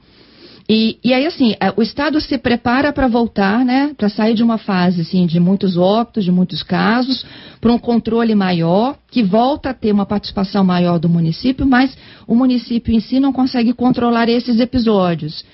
E, 0.68 0.98
e, 1.02 1.14
aí, 1.14 1.26
assim, 1.26 1.54
eh, 1.60 1.72
o 1.76 1.82
Estado 1.82 2.20
se 2.20 2.38
prepara 2.38 2.92
para 2.92 3.06
voltar, 3.08 3.64
né, 3.64 3.92
para 3.96 4.08
sair 4.08 4.34
de 4.34 4.42
uma 4.42 4.58
fase, 4.58 5.00
assim, 5.00 5.26
de 5.26 5.38
muitos 5.38 5.76
óbitos, 5.76 6.24
de 6.24 6.32
muitos 6.32 6.62
casos, 6.62 7.24
para 7.60 7.72
um 7.72 7.78
controle 7.78 8.34
maior, 8.34 8.96
que 9.10 9.22
volta 9.22 9.70
a 9.70 9.74
ter 9.74 9.92
uma 9.92 10.06
participação 10.06 10.64
maior 10.64 10.98
do 10.98 11.08
município, 11.08 11.66
mas 11.66 11.96
o 12.26 12.34
município 12.34 12.92
em 12.94 13.00
si 13.00 13.18
não 13.20 13.32
consegue 13.32 13.72
controlar 13.72 14.28
esses 14.28 14.58
episódios. 14.58 15.44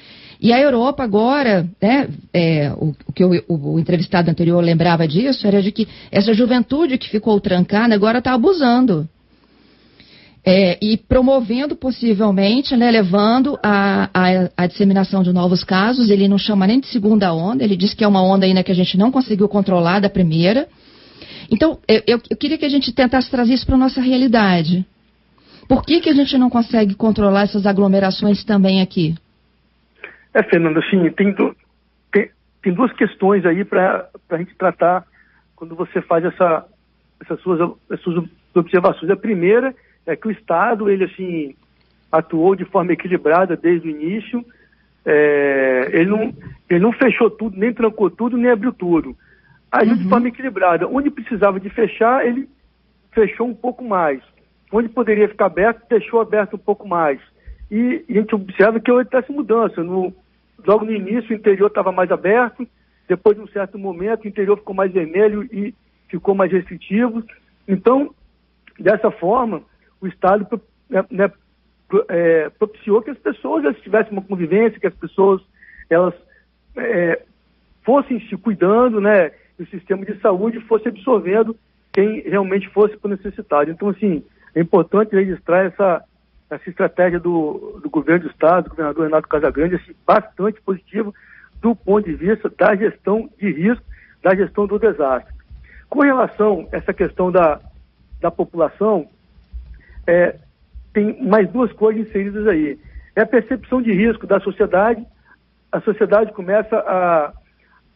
E 0.43 0.53
a 0.53 0.61
Europa 0.61 1.05
agora, 1.05 1.71
né, 1.81 2.09
é, 2.35 2.73
o, 2.73 2.93
o, 3.07 3.13
que 3.13 3.25
o, 3.25 3.31
o, 3.49 3.79
entrevistado 3.79 4.29
anterior 4.29 4.61
lembrava 4.61 5.07
disso, 5.07 5.47
era 5.47 5.63
de 5.63 5.71
que 5.71 5.87
essa 6.11 6.35
juventude 6.35 6.99
que 6.99 7.09
ficou 7.09 7.41
trancada 7.41 7.95
agora 7.95 8.19
está 8.19 8.33
abusando. 8.33 9.09
É, 10.45 10.77
e 10.83 10.97
promovendo 10.97 11.77
possivelmente, 11.77 12.77
né, 12.77 12.91
levando 12.91 13.57
a, 13.63 14.11
a, 14.13 14.51
a, 14.57 14.67
disseminação 14.67 15.23
de 15.23 15.33
novos 15.33 15.63
casos. 15.63 16.11
Ele 16.11 16.27
não 16.27 16.39
chama 16.39 16.67
nem 16.67 16.81
de 16.81 16.89
segunda 16.89 17.33
onda, 17.33 17.63
ele 17.63 17.77
diz 17.77 17.95
que 17.95 18.03
é 18.03 18.09
uma 18.09 18.21
onda 18.21 18.45
ainda 18.45 18.65
que 18.65 18.73
a 18.73 18.75
gente 18.75 18.99
não 18.99 19.13
conseguiu 19.13 19.49
controlar 19.49 20.01
da 20.01 20.11
primeira. 20.11 20.67
Então, 21.53 21.79
eu, 21.87 22.03
eu, 22.05 22.21
eu 22.29 22.37
queria 22.37 22.59
que 22.59 22.65
a 22.65 22.69
gente 22.69 22.91
tentasse 22.91 23.31
trazer 23.31 23.55
isso 23.55 23.65
para 23.65 23.77
a 23.77 23.79
nossa 23.79 24.01
realidade. 24.01 24.85
Por 25.69 25.85
que, 25.85 26.01
que 26.01 26.11
a 26.11 26.15
gente 26.15 26.37
não 26.37 26.51
consegue 26.51 26.95
controlar 26.97 27.43
essas 27.43 27.65
aglomerações 27.65 28.43
também 28.43 28.81
aqui? 28.81 29.15
É, 30.35 30.43
Fernando, 30.43 30.79
assim, 30.79 31.11
tem, 31.11 31.35
tem, 32.11 32.31
tem 32.63 32.73
duas 32.73 32.93
questões 32.93 33.45
aí 33.45 33.65
para 33.65 34.09
a 34.31 34.37
gente 34.39 34.55
tratar 34.55 35.05
quando 35.55 35.75
você 35.75 36.01
faz 36.03 36.25
essa, 36.25 36.65
essas, 37.21 37.41
suas, 37.41 37.61
essas 37.91 38.03
suas 38.03 38.29
observações. 38.55 39.11
A 39.11 39.17
primeira 39.17 39.75
é 40.07 40.17
que 40.17 40.29
o 40.29 40.31
Estado, 40.31 40.91
ele 40.91 41.05
assim, 41.05 41.55
atuou 42.11 42.55
de 42.55 42.65
forma 42.65 42.93
equilibrada 42.93 43.57
desde 43.57 43.89
o 43.89 43.91
início, 43.91 44.45
é, 45.05 45.91
ele, 45.93 46.11
não, 46.11 46.35
ele 46.69 46.81
não 46.81 46.93
fechou 46.93 47.31
tudo, 47.31 47.59
nem 47.59 47.73
trancou 47.73 48.11
tudo, 48.11 48.37
nem 48.37 48.51
abriu 48.51 48.73
tudo. 48.73 49.17
Agiu 49.71 49.95
uhum. 49.95 50.03
de 50.03 50.09
forma 50.09 50.29
equilibrada. 50.29 50.87
Onde 50.87 51.11
precisava 51.11 51.59
de 51.59 51.69
fechar, 51.71 52.27
ele 52.27 52.49
fechou 53.13 53.47
um 53.47 53.55
pouco 53.55 53.85
mais. 53.85 54.21
Onde 54.71 54.89
poderia 54.89 55.29
ficar 55.29 55.47
aberto, 55.47 55.83
deixou 55.89 56.21
aberto 56.21 56.55
um 56.55 56.59
pouco 56.59 56.87
mais. 56.87 57.21
E, 57.71 58.05
e 58.09 58.19
a 58.19 58.21
gente 58.21 58.35
observa 58.35 58.79
que 58.79 58.91
houve 58.91 59.09
essa 59.11 59.33
mudança. 59.33 59.83
No, 59.83 60.15
logo 60.67 60.85
no 60.85 60.93
início 60.93 61.31
o 61.31 61.39
interior 61.39 61.69
estava 61.69 61.93
mais 61.93 62.11
aberto, 62.11 62.67
depois 63.09 63.37
de 63.37 63.43
um 63.43 63.49
certo 63.49 63.79
momento 63.79 64.25
o 64.25 64.29
interior 64.29 64.57
ficou 64.59 64.75
mais 64.75 64.93
vermelho 64.93 65.43
e 65.53 65.75
ficou 66.09 66.35
mais 66.35 66.53
restritivo. 66.53 67.23
Então, 67.67 68.15
dessa 68.79 69.11
forma, 69.11 69.63
o 70.01 70.07
Estado 70.07 70.47
né, 70.89 71.05
né, 71.11 71.33
é, 72.09 72.51
propiciou 72.51 73.03
que 73.03 73.11
as 73.11 73.19
pessoas 73.19 73.65
elas 73.65 73.81
tivessem 73.81 74.13
uma 74.13 74.23
convivência, 74.23 74.81
que 74.81 74.87
as 74.87 74.95
pessoas 74.95 75.43
elas 75.89 76.15
é, 76.77 77.23
fossem 77.85 78.21
se 78.29 78.37
cuidando, 78.37 79.01
né, 79.01 79.33
e 79.59 79.63
o 79.63 79.67
sistema 79.67 80.05
de 80.05 80.19
saúde 80.21 80.61
fosse 80.61 80.89
absorvendo 80.89 81.57
quem 81.93 82.21
realmente 82.21 82.69
fosse 82.71 82.97
por 82.97 83.09
necessidade. 83.09 83.71
Então, 83.71 83.89
assim, 83.89 84.25
é 84.55 84.61
importante 84.61 85.15
registrar 85.15 85.65
essa, 85.65 86.03
essa 86.55 86.69
estratégia 86.69 87.19
do, 87.19 87.81
do 87.83 87.89
governo 87.89 88.27
do 88.27 88.31
Estado, 88.31 88.65
do 88.65 88.71
governador 88.71 89.05
Renato 89.05 89.29
Casagrande, 89.29 89.77
assim, 89.77 89.95
bastante 90.07 90.61
positivo 90.61 91.15
do 91.63 91.75
ponto 91.75 92.05
de 92.05 92.15
vista 92.15 92.51
da 92.51 92.77
gestão 92.77 93.31
de 93.39 93.51
risco, 93.51 93.85
da 94.23 94.35
gestão 94.35 94.67
do 94.67 94.79
desastre. 94.79 95.33
Com 95.89 96.01
relação 96.01 96.69
a 96.71 96.77
essa 96.77 96.93
questão 96.93 97.33
da, 97.33 97.59
da 98.21 98.31
população, 98.31 99.09
é, 100.07 100.37
tem 100.93 101.23
mais 101.23 101.49
duas 101.51 101.73
coisas 101.73 102.07
inseridas 102.07 102.47
aí. 102.47 102.79
É 103.17 103.23
a 103.23 103.27
percepção 103.27 103.81
de 103.81 103.93
risco 103.93 104.27
da 104.27 104.39
sociedade, 104.41 105.05
a 105.71 105.81
sociedade 105.81 106.33
começa 106.33 106.77
a, 106.77 107.33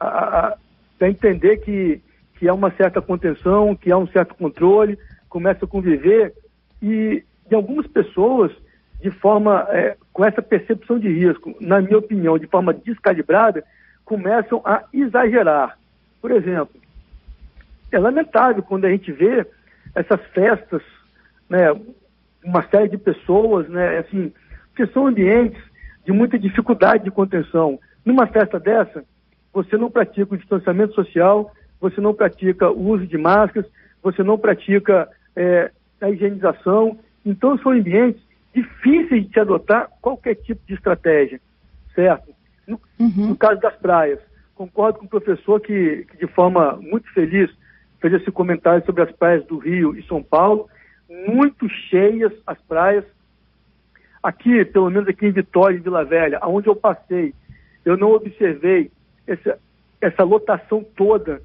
a, 0.01 0.57
a 1.01 1.09
entender 1.09 1.59
que, 1.59 2.01
que 2.39 2.49
há 2.49 2.55
uma 2.55 2.71
certa 2.71 3.03
contenção, 3.03 3.77
que 3.77 3.93
há 3.93 3.99
um 3.99 4.07
certo 4.07 4.35
controle, 4.35 4.99
começa 5.29 5.67
a 5.67 5.69
conviver 5.69 6.33
e 6.81 7.23
de 7.49 7.55
algumas 7.55 7.87
pessoas, 7.87 8.53
de 9.01 9.11
forma, 9.11 9.67
é, 9.71 9.97
com 10.13 10.25
essa 10.25 10.43
percepção 10.43 10.99
de 10.99 11.09
risco, 11.09 11.55
na 11.61 11.81
minha 11.81 11.99
opinião, 11.99 12.39
de 12.39 12.47
forma 12.47 12.73
descalibrada, 12.73 13.65
começam 14.05 14.63
a 14.65 14.85
exagerar. 14.93 15.79
Por 16.21 16.31
exemplo, 16.31 16.81
é 17.93 17.99
lamentável 17.99 18.63
quando 18.63 18.85
a 18.85 18.91
gente 18.91 19.13
vê 19.13 19.47
essas 19.95 20.21
festas, 20.33 20.83
né, 21.49 21.73
uma 22.45 22.63
série 22.69 22.89
de 22.89 22.99
pessoas, 22.99 23.69
né, 23.69 23.99
assim, 23.99 24.33
que 24.75 24.87
são 24.89 25.07
ambientes 25.07 25.61
de 26.05 26.13
muita 26.13 26.39
dificuldade 26.39 27.05
de 27.05 27.11
contenção. 27.11 27.79
Numa 28.05 28.27
festa 28.27 28.61
dessa, 28.61 29.05
você 29.53 29.77
não 29.77 29.91
pratica 29.91 30.35
o 30.35 30.39
distanciamento 30.39 30.95
social, 30.95 31.53
você 31.81 32.01
não 32.01 32.15
pratica 32.15 32.71
o 32.71 32.89
uso 32.89 33.07
de 33.07 33.19
máscaras, 33.19 33.67
você 34.03 34.23
não 34.23 34.39
pratica 34.39 35.09
é, 35.35 35.71
a 36.01 36.11
higienização, 36.11 36.99
então, 37.27 37.59
são 37.59 37.73
ambientes 37.73 38.23
difíceis 38.55 39.27
de 39.27 39.33
se 39.33 39.41
adotar 39.41 39.91
qualquer 40.01 40.37
tipo 40.37 40.61
de 40.67 40.75
estratégia, 40.75 41.41
certo? 41.95 42.33
No, 42.67 42.81
uhum. 42.99 43.29
no 43.29 43.37
caso 43.37 43.61
das 43.61 43.75
praias, 43.77 44.21
concordo 44.55 45.01
com 45.01 45.07
o 45.07 45.09
professor 45.09 45.61
que, 45.61 46.07
que, 46.11 46.17
de 46.19 46.27
forma 46.29 46.77
muito 46.77 47.13
feliz, 47.13 47.51
fez 48.01 48.15
esse 48.15 48.31
comentário 48.31 48.85
sobre 48.87 49.03
as 49.03 49.13
praias 49.13 49.45
do 49.47 49.59
Rio 49.59 49.97
e 49.99 50.07
São 50.07 50.23
Paulo, 50.23 50.69
muito 51.29 51.69
cheias 51.69 52.33
as 52.47 52.59
praias. 52.63 53.05
Aqui, 54.23 54.65
pelo 54.65 54.91
menos 54.91 55.09
aqui 55.09 55.27
em 55.27 55.33
Vitória, 55.33 55.77
em 55.77 55.81
Vila 55.81 56.05
Velha, 56.05 56.41
onde 56.45 56.69
eu 56.69 56.77
passei, 56.77 57.35
eu 57.85 57.97
não 57.97 58.13
observei 58.13 58.91
essa, 59.27 59.59
essa 60.01 60.23
lotação 60.23 60.85
toda 60.97 61.43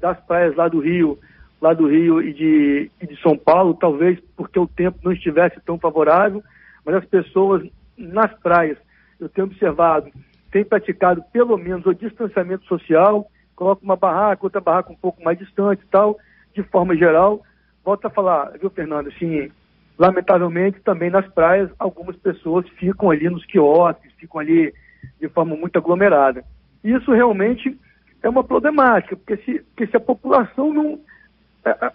das 0.00 0.18
praias 0.24 0.54
lá 0.56 0.68
do 0.68 0.80
Rio, 0.80 1.18
lá 1.64 1.72
do 1.72 1.88
Rio 1.88 2.20
e 2.20 2.34
de, 2.34 2.90
e 3.00 3.06
de 3.06 3.18
São 3.22 3.38
Paulo, 3.38 3.72
talvez 3.72 4.20
porque 4.36 4.58
o 4.58 4.66
tempo 4.66 4.98
não 5.02 5.12
estivesse 5.12 5.58
tão 5.64 5.78
favorável, 5.78 6.42
mas 6.84 6.96
as 6.96 7.06
pessoas 7.06 7.66
nas 7.96 8.30
praias, 8.40 8.76
eu 9.18 9.30
tenho 9.30 9.46
observado, 9.46 10.10
têm 10.52 10.62
praticado 10.62 11.24
pelo 11.32 11.56
menos 11.56 11.86
o 11.86 11.94
distanciamento 11.94 12.66
social, 12.66 13.26
coloca 13.56 13.82
uma 13.82 13.96
barraca, 13.96 14.44
outra 14.44 14.60
barraca 14.60 14.92
um 14.92 14.96
pouco 14.96 15.24
mais 15.24 15.38
distante 15.38 15.82
e 15.82 15.88
tal, 15.88 16.18
de 16.54 16.62
forma 16.64 16.94
geral, 16.94 17.42
volto 17.82 18.04
a 18.04 18.10
falar, 18.10 18.52
viu, 18.60 18.68
Fernando, 18.68 19.08
assim, 19.08 19.50
lamentavelmente 19.98 20.80
também 20.80 21.08
nas 21.08 21.26
praias 21.28 21.70
algumas 21.78 22.16
pessoas 22.16 22.68
ficam 22.78 23.10
ali 23.10 23.30
nos 23.30 23.46
quiosques, 23.46 24.12
ficam 24.18 24.42
ali 24.42 24.70
de 25.18 25.28
forma 25.30 25.56
muito 25.56 25.78
aglomerada. 25.78 26.44
Isso 26.84 27.10
realmente 27.10 27.74
é 28.22 28.28
uma 28.28 28.44
problemática, 28.44 29.16
porque 29.16 29.38
se, 29.38 29.60
porque 29.60 29.86
se 29.86 29.96
a 29.96 30.00
população 30.00 30.74
não, 30.74 31.00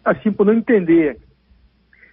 assim, 0.04 0.32
por 0.32 0.46
não 0.46 0.54
entender 0.54 1.20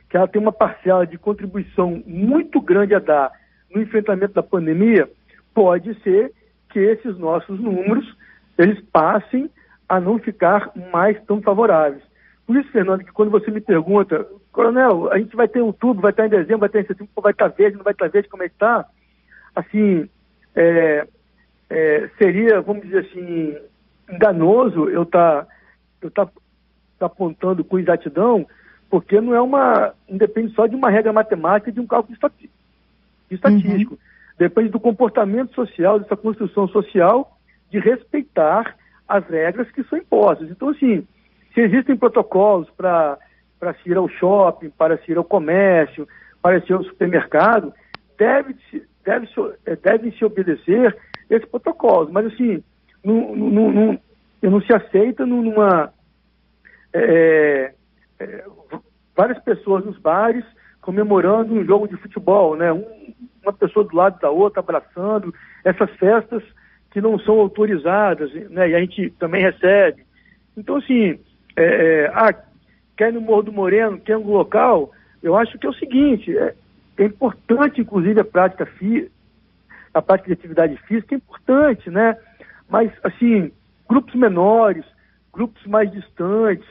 que 0.09 0.17
ela 0.17 0.29
tem 0.29 0.41
uma 0.41 0.53
parcela 0.53 1.07
de 1.07 1.19
contribuição 1.19 2.03
muito 2.07 2.61
grande 2.61 2.95
a 2.95 2.99
dar 2.99 3.33
no 3.75 3.83
enfrentamento 3.83 4.35
da 4.35 4.43
pandemia, 4.43 5.09
pode 5.53 6.01
ser 6.03 6.33
que 6.71 6.79
esses 6.79 7.19
nossos 7.19 7.59
números 7.59 8.17
eles 8.59 8.81
passem 8.93 9.51
a 9.89 10.01
não 10.01 10.19
ficar 10.19 10.71
mais 10.93 11.21
tão 11.25 11.41
favoráveis. 11.43 12.03
Por 12.47 12.57
isso, 12.57 12.71
Fernando, 12.71 13.05
que 13.05 13.13
quando 13.13 13.31
você 13.31 13.51
me 13.51 13.61
pergunta, 13.61 14.27
Coronel, 14.53 15.13
a 15.13 15.19
gente 15.19 15.35
vai 15.35 15.49
ter 15.49 15.61
outubro, 15.61 16.03
vai 16.03 16.13
estar 16.13 16.27
em 16.27 16.31
dezembro, 16.31 16.61
vai 16.61 16.69
ter 16.69 16.83
em 16.83 16.87
setembro, 16.87 17.13
vai 17.17 17.33
estar 17.33 17.49
verde, 17.49 17.77
não 17.77 17.85
vai 17.85 17.93
estar 17.93 18.09
verde, 18.09 18.29
como 18.29 18.43
é 18.43 18.49
que 18.49 18.55
está? 18.55 18.87
Assim, 19.55 20.09
é, 20.55 21.07
é, 21.69 22.11
seria, 22.19 22.61
vamos 22.61 22.85
dizer 22.85 23.01
assim, 23.01 23.57
enganoso 24.11 24.89
eu 24.89 25.03
estar 25.03 25.45
tá, 25.45 25.53
eu 26.01 26.11
tá, 26.11 26.29
tá 26.99 27.07
apontando 27.07 27.65
com 27.65 27.79
exatidão, 27.79 28.47
porque 28.89 29.21
não 29.21 29.35
é 29.35 29.41
uma, 29.41 29.93
não 30.09 30.17
depende 30.17 30.53
só 30.55 30.67
de 30.67 30.77
uma 30.77 30.91
regra 30.91 31.13
matemática 31.13 31.73
de 31.73 31.81
um 31.81 31.87
cálculo 31.87 32.15
estatístico. 33.31 33.95
Uhum. 33.95 33.99
Depende 34.39 34.69
do 34.69 34.81
comportamento 34.81 35.55
social, 35.55 35.99
dessa 35.99 36.17
construção 36.17 36.69
social, 36.69 37.37
de 37.71 37.79
respeitar 37.79 38.77
as 39.09 39.27
regras 39.29 39.71
que 39.71 39.83
são 39.85 39.99
impostas. 39.99 40.51
Então, 40.51 40.69
assim, 40.69 41.07
se 41.55 41.61
existem 41.61 41.97
protocolos 41.97 42.69
para 42.71 43.19
se 43.83 43.91
ir 43.91 43.97
ao 43.97 44.09
shopping, 44.09 44.71
para 44.71 44.99
se 44.99 45.13
ir 45.13 45.17
ao 45.17 45.25
comércio, 45.25 46.07
para 46.43 46.61
se 46.61 46.71
ir 46.71 46.75
ao 46.75 46.85
supermercado, 46.85 47.73
deve 48.19 48.55
-se, 48.55 48.83
é, 49.65 49.77
deve 49.77 50.11
-se 50.13 50.25
obedecer 50.25 50.97
esses 51.31 51.49
protocolos. 51.49 52.11
Mas, 52.11 52.27
assim, 52.27 52.63
não, 53.03 53.35
não, 53.35 53.73
não, 53.73 53.99
não 54.43 54.61
se 54.61 54.73
aceita 54.75 55.25
numa. 55.25 55.93
É, 56.99 57.75
é, 58.21 58.45
várias 59.17 59.39
pessoas 59.43 59.85
nos 59.85 59.99
bares 59.99 60.45
comemorando 60.81 61.53
um 61.53 61.65
jogo 61.65 61.89
de 61.89 61.97
futebol, 61.97 62.57
né? 62.57 62.73
Um, 62.73 63.15
uma 63.43 63.53
pessoa 63.53 63.85
do 63.85 63.97
lado 63.97 64.21
da 64.21 64.31
outra 64.31 64.61
abraçando, 64.61 65.35
essas 65.65 65.91
festas 65.97 66.43
que 66.91 67.01
não 67.01 67.19
são 67.19 67.41
autorizadas, 67.41 68.33
né? 68.51 68.71
E 68.71 68.75
a 68.75 68.81
gente 68.81 69.11
também 69.19 69.43
recebe. 69.43 70.05
Então, 70.57 70.77
assim, 70.77 71.19
é, 71.57 71.65
é, 71.65 72.07
ah, 72.15 72.35
quer 72.97 73.13
no 73.13 73.21
Morro 73.21 73.43
do 73.43 73.53
Moreno, 73.53 74.01
quer 74.01 74.19
no 74.19 74.33
local, 74.33 74.93
eu 75.23 75.37
acho 75.37 75.59
que 75.59 75.67
é 75.67 75.71
o 75.71 75.75
seguinte, 75.75 76.37
é, 76.37 76.55
é 76.99 77.05
importante, 77.05 77.81
inclusive, 77.81 78.21
a 78.21 78.25
prática 78.25 78.65
física, 78.65 79.11
a 79.93 80.01
prática 80.01 80.29
de 80.29 80.35
atividade 80.35 80.77
física 80.87 81.15
é 81.15 81.19
importante, 81.19 81.91
né? 81.91 82.17
Mas, 82.69 82.93
assim, 83.03 83.51
grupos 83.89 84.15
menores, 84.15 84.85
grupos 85.33 85.65
mais 85.67 85.91
distantes, 85.91 86.67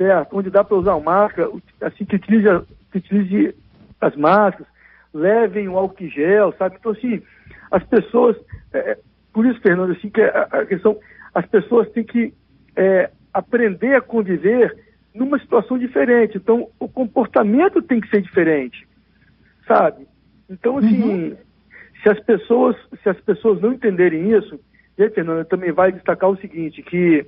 certo? 0.00 0.38
Onde 0.38 0.48
dá 0.48 0.64
para 0.64 0.78
usar 0.78 0.98
máscara, 0.98 1.50
assim, 1.82 2.06
que 2.06 2.16
utilize, 2.16 2.48
que 2.90 2.98
utilize 2.98 3.54
as 4.00 4.16
máscaras, 4.16 4.66
levem 5.12 5.68
o 5.68 5.76
álcool 5.76 6.08
gel, 6.08 6.54
sabe? 6.56 6.76
Então, 6.80 6.92
assim, 6.92 7.22
as 7.70 7.84
pessoas, 7.84 8.34
é, 8.72 8.78
é, 8.78 8.98
por 9.30 9.44
isso, 9.44 9.60
Fernando, 9.60 9.92
assim, 9.92 10.08
que 10.08 10.22
a, 10.22 10.48
a, 10.50 10.64
questão, 10.64 10.98
as 11.34 11.44
pessoas 11.44 11.90
têm 11.90 12.02
que 12.02 12.32
é, 12.74 13.10
aprender 13.34 13.94
a 13.94 14.00
conviver 14.00 14.74
numa 15.14 15.38
situação 15.38 15.78
diferente. 15.78 16.38
Então, 16.38 16.70
o 16.78 16.88
comportamento 16.88 17.82
tem 17.82 18.00
que 18.00 18.08
ser 18.08 18.22
diferente, 18.22 18.88
sabe? 19.68 20.06
Então, 20.48 20.78
assim, 20.78 21.30
uhum. 21.30 21.36
se 22.02 22.08
as 22.08 22.18
pessoas, 22.20 22.74
se 23.02 23.08
as 23.10 23.20
pessoas 23.20 23.60
não 23.60 23.74
entenderem 23.74 24.34
isso, 24.34 24.58
e 24.96 25.02
aí, 25.02 25.10
Fernanda, 25.10 25.44
também 25.44 25.72
vai 25.72 25.92
destacar 25.92 26.30
o 26.30 26.38
seguinte, 26.38 26.82
que, 26.82 27.26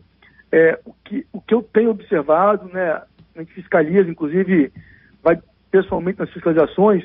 é, 0.52 0.78
o, 0.84 0.92
que 1.04 1.26
o 1.32 1.40
que 1.40 1.54
eu 1.54 1.62
tenho 1.62 1.90
observado, 1.90 2.68
né, 2.68 3.00
a 3.34 3.38
gente 3.40 3.54
fiscaliza, 3.54 4.10
inclusive, 4.10 4.70
vai 5.22 5.40
pessoalmente 5.70 6.18
nas 6.18 6.30
fiscalizações, 6.30 7.02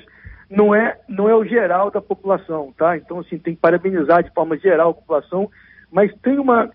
não 0.50 0.76
é, 0.76 1.00
não 1.08 1.30
é 1.30 1.36
o 1.36 1.46
geral 1.46 1.90
da 1.90 2.02
população, 2.02 2.74
tá? 2.78 2.98
Então, 2.98 3.20
assim, 3.20 3.38
tem 3.38 3.56
que 3.56 3.62
parabenizar 3.62 4.24
de 4.24 4.34
forma 4.34 4.58
geral 4.58 4.92
a 4.92 4.94
população, 4.94 5.50
mas 5.92 6.14
tem 6.22 6.38
uma, 6.38 6.70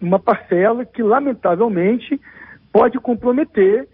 uma 0.00 0.18
parcela 0.18 0.84
que, 0.84 1.02
lamentavelmente, 1.02 2.20
pode 2.70 2.98
comprometer 2.98 3.88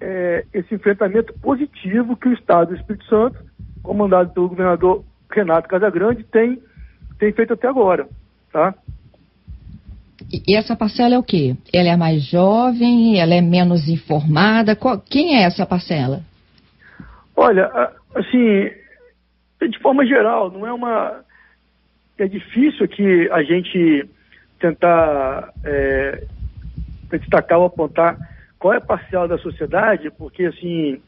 é, 0.00 0.44
esse 0.54 0.74
enfrentamento 0.74 1.34
positivo 1.40 2.16
que 2.16 2.28
o 2.28 2.32
Estado 2.32 2.68
do 2.68 2.76
Espírito 2.76 3.04
Santo, 3.06 3.38
comandado 3.82 4.32
pelo 4.32 4.48
governador 4.48 5.04
Renato 5.30 5.68
Casagrande, 5.68 6.24
tem, 6.24 6.62
tem 7.18 7.32
feito 7.32 7.52
até 7.52 7.68
agora 7.68 8.08
tá? 8.52 8.74
E 10.30 10.56
essa 10.56 10.76
parcela 10.76 11.14
é 11.14 11.18
o 11.18 11.22
quê? 11.22 11.56
Ela 11.72 11.90
é 11.90 11.96
mais 11.96 12.22
jovem, 12.22 13.20
ela 13.20 13.34
é 13.34 13.40
menos 13.40 13.88
informada? 13.88 14.76
Qual, 14.76 15.00
quem 15.00 15.36
é 15.36 15.42
essa 15.42 15.64
parcela? 15.64 16.20
Olha, 17.34 17.70
assim, 18.14 18.70
de 19.68 19.78
forma 19.80 20.04
geral, 20.04 20.50
não 20.50 20.66
é 20.66 20.72
uma. 20.72 21.24
É 22.18 22.26
difícil 22.26 22.84
aqui 22.84 23.28
a 23.30 23.42
gente 23.42 24.08
tentar 24.58 25.52
é, 25.64 26.24
destacar 27.12 27.58
ou 27.58 27.66
apontar 27.66 28.18
qual 28.58 28.74
é 28.74 28.78
a 28.78 28.80
parcela 28.80 29.28
da 29.28 29.38
sociedade, 29.38 30.10
porque 30.10 30.46
assim, 30.46 31.00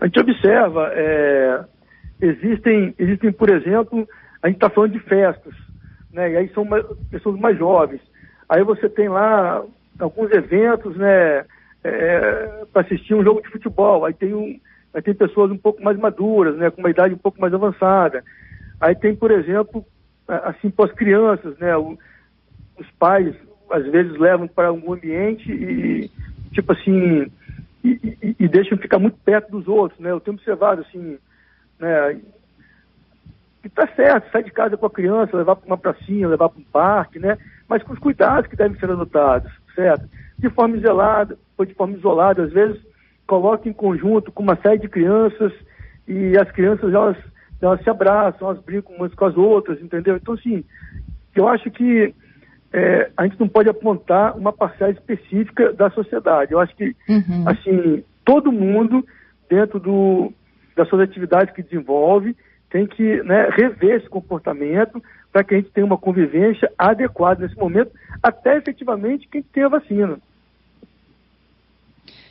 a 0.00 0.06
gente 0.06 0.18
observa, 0.18 0.90
é, 0.94 1.64
existem, 2.20 2.94
existem, 2.98 3.30
por 3.30 3.50
exemplo, 3.50 4.08
a 4.42 4.48
gente 4.48 4.56
está 4.56 4.70
falando 4.70 4.92
de 4.92 5.00
festas 5.00 5.54
né? 6.14 6.30
E 6.32 6.36
aí 6.36 6.48
são 6.54 6.66
pessoas 7.10 7.38
mais 7.38 7.58
jovens. 7.58 8.00
Aí 8.48 8.62
você 8.62 8.88
tem 8.88 9.08
lá 9.08 9.64
alguns 9.98 10.30
eventos, 10.32 10.96
né? 10.96 11.44
É, 11.82 12.64
para 12.72 12.82
assistir 12.82 13.14
um 13.14 13.22
jogo 13.22 13.42
de 13.42 13.50
futebol. 13.50 14.04
Aí 14.04 14.14
tem, 14.14 14.32
um, 14.32 14.58
aí 14.94 15.02
tem 15.02 15.14
pessoas 15.14 15.50
um 15.50 15.58
pouco 15.58 15.82
mais 15.82 15.98
maduras, 15.98 16.56
né? 16.56 16.70
Com 16.70 16.80
uma 16.80 16.90
idade 16.90 17.14
um 17.14 17.18
pouco 17.18 17.40
mais 17.40 17.52
avançada. 17.52 18.24
Aí 18.80 18.94
tem, 18.94 19.14
por 19.14 19.30
exemplo, 19.30 19.84
assim, 20.26 20.70
para 20.70 20.86
as 20.86 20.92
crianças, 20.92 21.58
né? 21.58 21.76
O, 21.76 21.98
os 22.78 22.90
pais 22.98 23.34
às 23.70 23.86
vezes 23.86 24.18
levam 24.18 24.46
para 24.46 24.68
algum 24.68 24.92
ambiente 24.92 25.50
e, 25.50 26.10
tipo 26.52 26.72
assim, 26.72 27.30
e, 27.82 28.18
e, 28.22 28.36
e, 28.40 28.48
deixam 28.48 28.78
ficar 28.78 28.98
muito 28.98 29.16
perto 29.24 29.50
dos 29.50 29.68
outros, 29.68 29.98
né? 30.00 30.10
Eu 30.10 30.20
tenho 30.20 30.36
observado, 30.36 30.82
assim, 30.82 31.18
né? 31.78 32.20
que 33.64 33.68
está 33.68 33.86
certo, 33.94 34.30
sai 34.30 34.42
de 34.42 34.50
casa 34.50 34.76
com 34.76 34.84
a 34.84 34.90
criança, 34.90 35.36
levar 35.36 35.56
para 35.56 35.66
uma 35.66 35.78
pracinha, 35.78 36.28
levar 36.28 36.50
para 36.50 36.60
um 36.60 36.64
parque, 36.64 37.18
né? 37.18 37.38
Mas 37.68 37.82
com 37.82 37.92
os 37.92 37.98
cuidados 37.98 38.48
que 38.48 38.56
devem 38.56 38.78
ser 38.78 38.90
adotados, 38.90 39.50
certo? 39.74 40.08
De 40.38 40.50
forma 40.50 40.76
isolada, 40.76 41.38
ou 41.56 41.64
de 41.64 41.74
forma 41.74 41.96
isolada, 41.96 42.42
às 42.42 42.52
vezes 42.52 42.80
coloca 43.26 43.68
em 43.68 43.72
conjunto 43.72 44.30
com 44.30 44.42
uma 44.42 44.56
série 44.56 44.78
de 44.78 44.88
crianças 44.88 45.52
e 46.06 46.36
as 46.38 46.50
crianças 46.50 46.92
elas, 46.92 47.16
elas 47.60 47.82
se 47.82 47.88
abraçam, 47.88 48.48
elas 48.48 48.62
brincam 48.62 48.94
umas 48.96 49.14
com 49.14 49.24
as 49.24 49.36
outras, 49.36 49.80
entendeu? 49.80 50.16
Então, 50.16 50.34
assim, 50.34 50.64
eu 51.34 51.48
acho 51.48 51.70
que 51.70 52.14
é, 52.72 53.10
a 53.16 53.24
gente 53.24 53.38
não 53.38 53.48
pode 53.48 53.68
apontar 53.68 54.36
uma 54.36 54.52
parcela 54.52 54.90
específica 54.90 55.72
da 55.72 55.90
sociedade. 55.90 56.52
Eu 56.52 56.60
acho 56.60 56.74
que, 56.76 56.94
uhum. 57.08 57.44
assim, 57.46 58.04
todo 58.24 58.52
mundo, 58.52 59.06
dentro 59.48 59.78
do, 59.78 60.32
das 60.76 60.88
suas 60.88 61.02
atividades 61.02 61.54
que 61.54 61.62
desenvolve, 61.62 62.36
tem 62.68 62.86
que 62.86 63.22
né, 63.22 63.48
rever 63.50 63.96
esse 63.96 64.08
comportamento 64.08 65.00
para 65.34 65.42
que 65.42 65.52
a 65.52 65.56
gente 65.56 65.70
tenha 65.72 65.84
uma 65.84 65.98
convivência 65.98 66.70
adequada 66.78 67.44
nesse 67.44 67.58
momento, 67.58 67.90
até 68.22 68.56
efetivamente 68.56 69.26
quem 69.28 69.42
tem 69.42 69.64
a 69.64 69.68
vacina. 69.68 70.16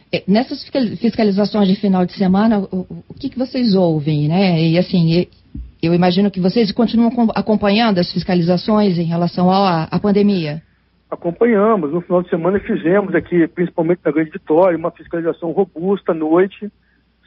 É, 0.09 0.23
nessas 0.25 0.63
fiscalizações 1.01 1.67
de 1.67 1.75
final 1.75 2.05
de 2.05 2.13
semana, 2.13 2.59
o, 2.71 3.03
o 3.09 3.13
que, 3.13 3.29
que 3.29 3.37
vocês 3.37 3.75
ouvem, 3.75 4.29
né? 4.29 4.57
E 4.61 4.77
assim, 4.77 5.27
eu 5.81 5.93
imagino 5.93 6.31
que 6.31 6.39
vocês 6.39 6.71
continuam 6.71 7.11
acompanhando 7.35 7.99
as 7.99 8.09
fiscalizações 8.09 8.97
em 8.97 9.03
relação 9.03 9.51
à, 9.51 9.83
à 9.91 9.99
pandemia. 9.99 10.61
Acompanhamos. 11.11 11.91
No 11.91 11.99
final 11.99 12.23
de 12.23 12.29
semana 12.29 12.57
fizemos 12.61 13.13
aqui, 13.13 13.45
principalmente 13.49 13.99
na 14.05 14.11
Grande 14.11 14.31
Vitória, 14.31 14.77
uma 14.77 14.91
fiscalização 14.91 15.51
robusta 15.51 16.13
à 16.13 16.15
noite, 16.15 16.71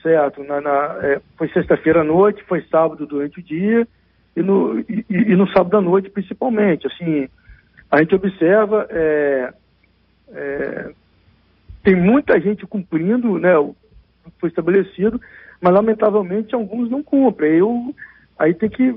certo? 0.03 0.43
Na, 0.43 0.59
na 0.59 0.99
é, 1.03 1.21
foi 1.37 1.51
sexta-feira 1.51 2.01
à 2.01 2.05
noite, 2.05 2.43
foi 2.49 2.63
sábado 2.63 3.07
durante 3.07 3.41
o 3.41 3.43
dia 3.43 3.87
e 4.37 4.43
no, 4.43 4.79
e, 4.81 5.05
e, 5.09 5.35
no 5.35 5.49
sábado 5.49 5.79
à 5.79 5.81
noite 5.81 6.11
principalmente. 6.11 6.87
Assim, 6.87 7.29
a 7.91 7.99
gente 8.01 8.15
observa, 8.15 8.87
é, 8.91 9.55
é, 10.29 10.91
tem 11.83 11.97
muita 11.97 12.39
gente 12.39 12.67
cumprindo 12.67 13.39
né, 13.39 13.57
o 13.57 13.75
que 14.25 14.33
foi 14.39 14.51
estabelecido, 14.51 15.19
mas 15.61 15.73
lamentavelmente 15.73 16.55
alguns 16.55 16.91
não 16.91 17.03
cumprem. 17.03 17.59
Eu, 17.59 17.95
aí 18.39 18.53
tem 18.53 18.69
que 18.69 18.95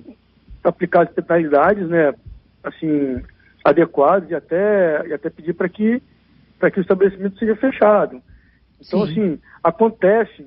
aplicar 0.63 1.03
as 1.03 1.11
penalidades, 1.11 1.87
né, 1.87 2.13
assim, 2.61 3.21
adequadas 3.63 4.29
e 4.29 4.35
até, 4.35 5.07
e 5.07 5.13
até 5.13 5.29
pedir 5.29 5.53
para 5.53 5.69
que, 5.69 6.01
que 6.73 6.79
o 6.79 6.81
estabelecimento 6.81 7.39
seja 7.39 7.55
fechado. 7.55 8.21
Então, 8.81 9.05
Sim. 9.05 9.11
assim, 9.11 9.39
acontece 9.63 10.45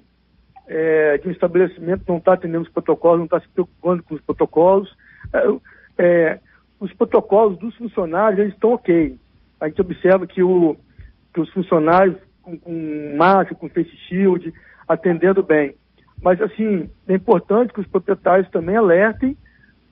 é, 0.67 1.19
de 1.19 1.29
um 1.29 1.31
estabelecimento 1.31 2.05
não 2.09 2.19
estar 2.19 2.33
tá 2.33 2.39
atendendo 2.39 2.63
os 2.63 2.73
protocolos, 2.73 3.19
não 3.19 3.25
estar 3.25 3.41
tá 3.41 3.47
se 3.47 3.53
preocupando 3.53 4.03
com 4.03 4.15
os 4.15 4.21
protocolos. 4.21 4.97
É, 5.33 5.59
é, 5.99 6.41
os 6.81 6.93
protocolos 6.93 7.59
dos 7.59 7.75
funcionários, 7.77 8.41
eles 8.41 8.55
estão 8.55 8.73
ok. 8.73 9.17
A 9.61 9.69
gente 9.69 9.81
observa 9.81 10.27
que, 10.27 10.43
o, 10.43 10.77
que 11.33 11.41
os 11.41 11.51
funcionários 11.51 12.17
com, 12.43 12.59
com 12.59 13.15
máscara, 13.17 13.55
com 13.55 13.69
face 13.69 13.97
shield, 14.09 14.53
atendendo 14.89 15.43
bem. 15.43 15.75
Mas, 16.21 16.41
assim, 16.41 16.89
é 17.09 17.15
importante 17.15 17.73
que 17.73 17.81
os 17.81 17.87
proprietários 17.87 18.49
também 18.51 18.77
alertem 18.77 19.37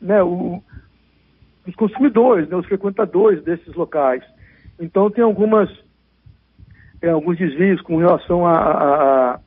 né, 0.01 0.23
o, 0.23 0.63
os 1.67 1.75
consumidores, 1.75 2.49
né, 2.49 2.57
os 2.57 2.67
frequentadores 2.67 3.43
desses 3.43 3.75
locais. 3.75 4.23
Então, 4.79 5.11
tem 5.11 5.23
algumas, 5.23 5.69
é, 7.03 7.11
alguns 7.11 7.37
desvios 7.37 7.81
com 7.83 7.97
relação 7.97 8.47
a, 8.47 8.55
a 9.35 9.41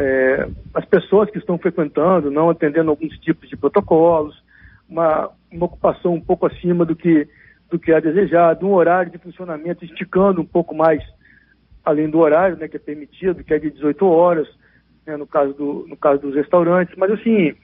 é, 0.00 0.48
as 0.72 0.84
pessoas 0.86 1.30
que 1.30 1.36
estão 1.36 1.58
frequentando, 1.58 2.30
não 2.30 2.48
atendendo 2.48 2.88
alguns 2.88 3.18
tipos 3.18 3.46
de 3.50 3.56
protocolos, 3.56 4.42
uma, 4.88 5.30
uma 5.52 5.66
ocupação 5.66 6.14
um 6.14 6.20
pouco 6.20 6.46
acima 6.46 6.86
do 6.86 6.96
que, 6.96 7.28
do 7.70 7.78
que 7.78 7.92
é 7.92 8.00
desejado, 8.00 8.66
um 8.66 8.72
horário 8.72 9.12
de 9.12 9.18
funcionamento 9.18 9.84
esticando 9.84 10.40
um 10.40 10.46
pouco 10.46 10.74
mais 10.74 11.02
além 11.84 12.08
do 12.08 12.18
horário, 12.18 12.56
né, 12.56 12.66
que 12.66 12.76
é 12.76 12.80
permitido, 12.80 13.44
que 13.44 13.52
é 13.52 13.58
de 13.58 13.70
18 13.70 14.06
horas, 14.06 14.48
né, 15.06 15.18
no, 15.18 15.26
caso 15.26 15.52
do, 15.52 15.86
no 15.86 15.96
caso 15.98 16.22
dos 16.22 16.34
restaurantes. 16.34 16.96
Mas, 16.96 17.10
assim, 17.10 17.54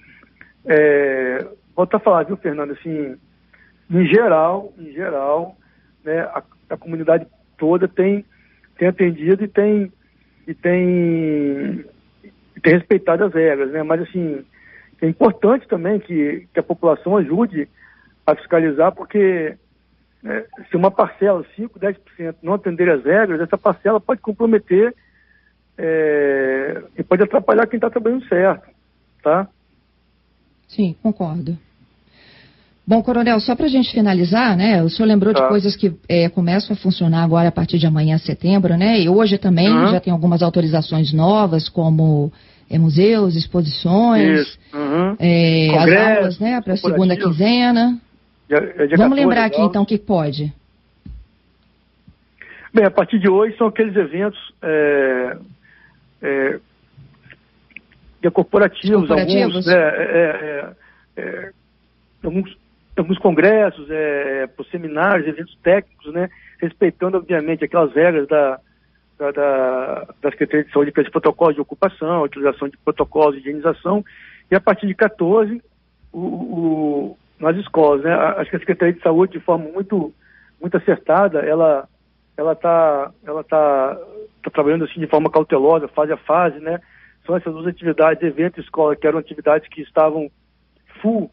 é, 0.67 1.47
volto 1.75 1.95
a 1.95 2.01
falar, 2.01 2.25
viu, 2.25 2.37
Fernando, 2.37 2.73
assim, 2.73 3.17
em 3.91 4.07
geral, 4.07 4.75
em 4.79 4.93
geral, 4.93 5.57
né, 6.05 6.21
a, 6.21 6.43
a 6.69 6.77
comunidade 6.77 7.27
toda 7.57 7.89
tem, 7.89 8.27
tem 8.77 8.89
atendido 8.89 9.43
e 9.43 9.49
tem, 9.49 9.93
e 10.47 10.55
tem, 10.55 11.85
tem 12.67 12.75
respeitado 12.75 13.23
as 13.23 13.33
regras, 13.33 13.71
né? 13.71 13.85
Mas, 13.85 14.03
assim, 14.03 14.45
é 15.01 15.09
importante 15.09 15.69
também 15.69 16.01
que, 16.01 16.49
que 16.53 16.59
a 16.59 16.65
população 16.65 17.17
ajude 17.17 17.69
a 18.27 18.35
fiscalizar, 18.35 18.93
porque 18.93 19.55
né, 20.21 20.45
se 20.69 20.77
uma 20.77 20.91
parcela, 20.91 21.47
5, 21.55 21.79
10%, 21.79 22.35
não 22.43 22.55
atender 22.55 22.91
as 22.91 23.05
regras, 23.05 23.41
essa 23.41 23.57
parcela 23.57 24.01
pode 24.01 24.21
comprometer 24.21 24.93
é, 25.79 26.83
e 26.99 27.05
pode 27.05 27.23
atrapalhar 27.23 27.69
quem 27.69 27.77
está 27.77 27.89
trabalhando 27.89 28.27
certo, 28.27 28.69
tá? 29.23 29.47
Sim, 30.67 30.97
concordo. 31.01 31.57
Bom, 32.85 33.01
Coronel, 33.01 33.39
só 33.39 33.55
para 33.55 33.67
a 33.67 33.69
gente 33.69 33.93
finalizar, 33.93 34.57
né? 34.57 34.83
O 34.83 34.89
senhor 34.89 35.07
lembrou 35.07 35.33
tá. 35.33 35.43
de 35.43 35.49
coisas 35.49 35.77
que 35.77 35.95
é, 36.09 36.29
começam 36.29 36.75
a 36.75 36.79
funcionar 36.79 37.23
agora 37.23 37.49
a 37.49 37.53
partir 37.53 37.79
de 37.79 37.87
amanhã, 37.87 38.19
setembro, 38.19 38.77
né? 38.77 39.01
E 39.01 39.09
hoje 39.09 39.39
também 39.39 39.69
uhum. 39.69 39.89
já 39.89 40.01
tem 40.01 40.13
algumas 40.13 40.43
autorizações 40.43 41.13
novas, 41.13 41.69
como 41.69 42.33
é, 42.71 42.79
museus, 42.79 43.37
exposições, 43.37 44.59
uhum. 44.73 45.17
é, 45.19 45.69
as 45.77 45.93
aulas, 45.93 46.39
né? 46.41 46.61
Para 46.61 46.75
a 46.75 46.77
segunda 46.77 47.17
quinzena. 47.17 48.01
É 48.49 48.97
Vamos 48.97 49.17
lembrar 49.17 49.45
aqui, 49.45 49.61
então, 49.61 49.83
o 49.83 49.87
que 49.87 49.99
pode. 49.99 50.53
Bem, 52.73 52.85
a 52.85 52.91
partir 52.91 53.19
de 53.19 53.29
hoje 53.29 53.57
são 53.57 53.69
aqueles 53.69 53.97
eventos 53.97 54.39
é, 54.63 55.37
é, 56.23 56.61
corporativos, 58.31 59.09
corporativos, 59.09 59.43
alguns, 59.43 59.67
né, 59.67 59.75
é, 59.75 60.75
é, 61.17 61.23
é, 61.23 61.51
alguns, 62.23 62.59
alguns 62.97 63.19
congressos, 63.19 63.89
é, 63.91 64.49
seminários, 64.71 65.27
eventos 65.27 65.57
técnicos, 65.63 66.13
né, 66.13 66.29
respeitando, 66.61 67.17
obviamente, 67.17 67.65
aquelas 67.65 67.95
regras 67.95 68.29
da, 68.29 68.61
da, 69.19 69.31
da, 69.31 70.07
da 70.21 70.31
Secretaria 70.31 70.65
de 70.65 70.73
Saúde, 70.73 70.93
esse 70.97 71.11
protocolo 71.11 71.55
de 71.55 71.61
ocupação, 71.61 72.23
utilização 72.23 72.69
de 72.69 72.77
protocolos 72.79 73.35
de 73.35 73.41
higienização, 73.41 74.05
e 74.51 74.55
a 74.55 74.61
partir 74.61 74.87
de 74.87 74.95
14, 74.95 75.63
o, 76.13 76.19
o, 76.19 77.19
nas 77.39 77.57
escolas, 77.57 78.03
né, 78.03 78.13
acho 78.13 78.51
que 78.51 78.57
a 78.57 78.61
Secretaria 78.61 78.95
de 78.95 79.03
Saúde, 79.03 79.33
de 79.33 79.41
forma 79.41 79.65
muito, 79.71 80.13
muito 80.61 80.77
acertada, 80.77 81.41
ela 81.41 81.89
ela 82.37 82.53
está 82.53 83.11
ela 83.25 83.43
tá, 83.43 83.99
tá 84.43 84.51
trabalhando 84.51 84.85
assim 84.85 85.01
de 85.01 85.07
forma 85.07 85.31
cautelosa, 85.31 85.89
fase 85.89 86.13
a 86.13 86.19
fase, 86.19 86.61
né, 86.61 86.81
são 87.25 87.37
essas 87.37 87.53
duas 87.53 87.67
atividades, 87.67 88.23
evento 88.23 88.59
e 88.59 88.63
escola, 88.63 88.95
que 88.95 89.07
eram 89.07 89.19
atividades 89.19 89.69
que 89.69 89.83
estavam 89.83 90.31
full, 91.03 91.31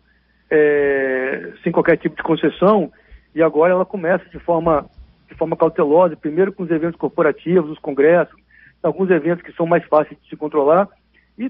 é, 0.50 1.54
sem 1.64 1.72
qualquer 1.72 1.98
tipo 1.98 2.16
de 2.16 2.24
concessão, 2.24 2.92
e 3.36 3.42
agora 3.42 3.74
ela 3.74 3.86
começa 3.86 4.28
de 4.30 4.40
forma, 4.40 4.86
de 5.34 5.38
forma 5.38 5.58
cautelosa, 5.58 6.16
primeiro 6.16 6.54
com 6.54 6.64
os 6.64 6.72
eventos 6.72 6.98
corporativos, 6.98 7.72
os 7.72 7.80
congressos, 7.80 8.36
alguns 8.82 9.10
eventos 9.10 9.44
que 9.44 9.52
são 9.54 9.66
mais 9.66 9.84
fáceis 9.86 10.20
de 10.22 10.30
se 10.30 10.36
controlar, 10.36 10.88
e 11.38 11.50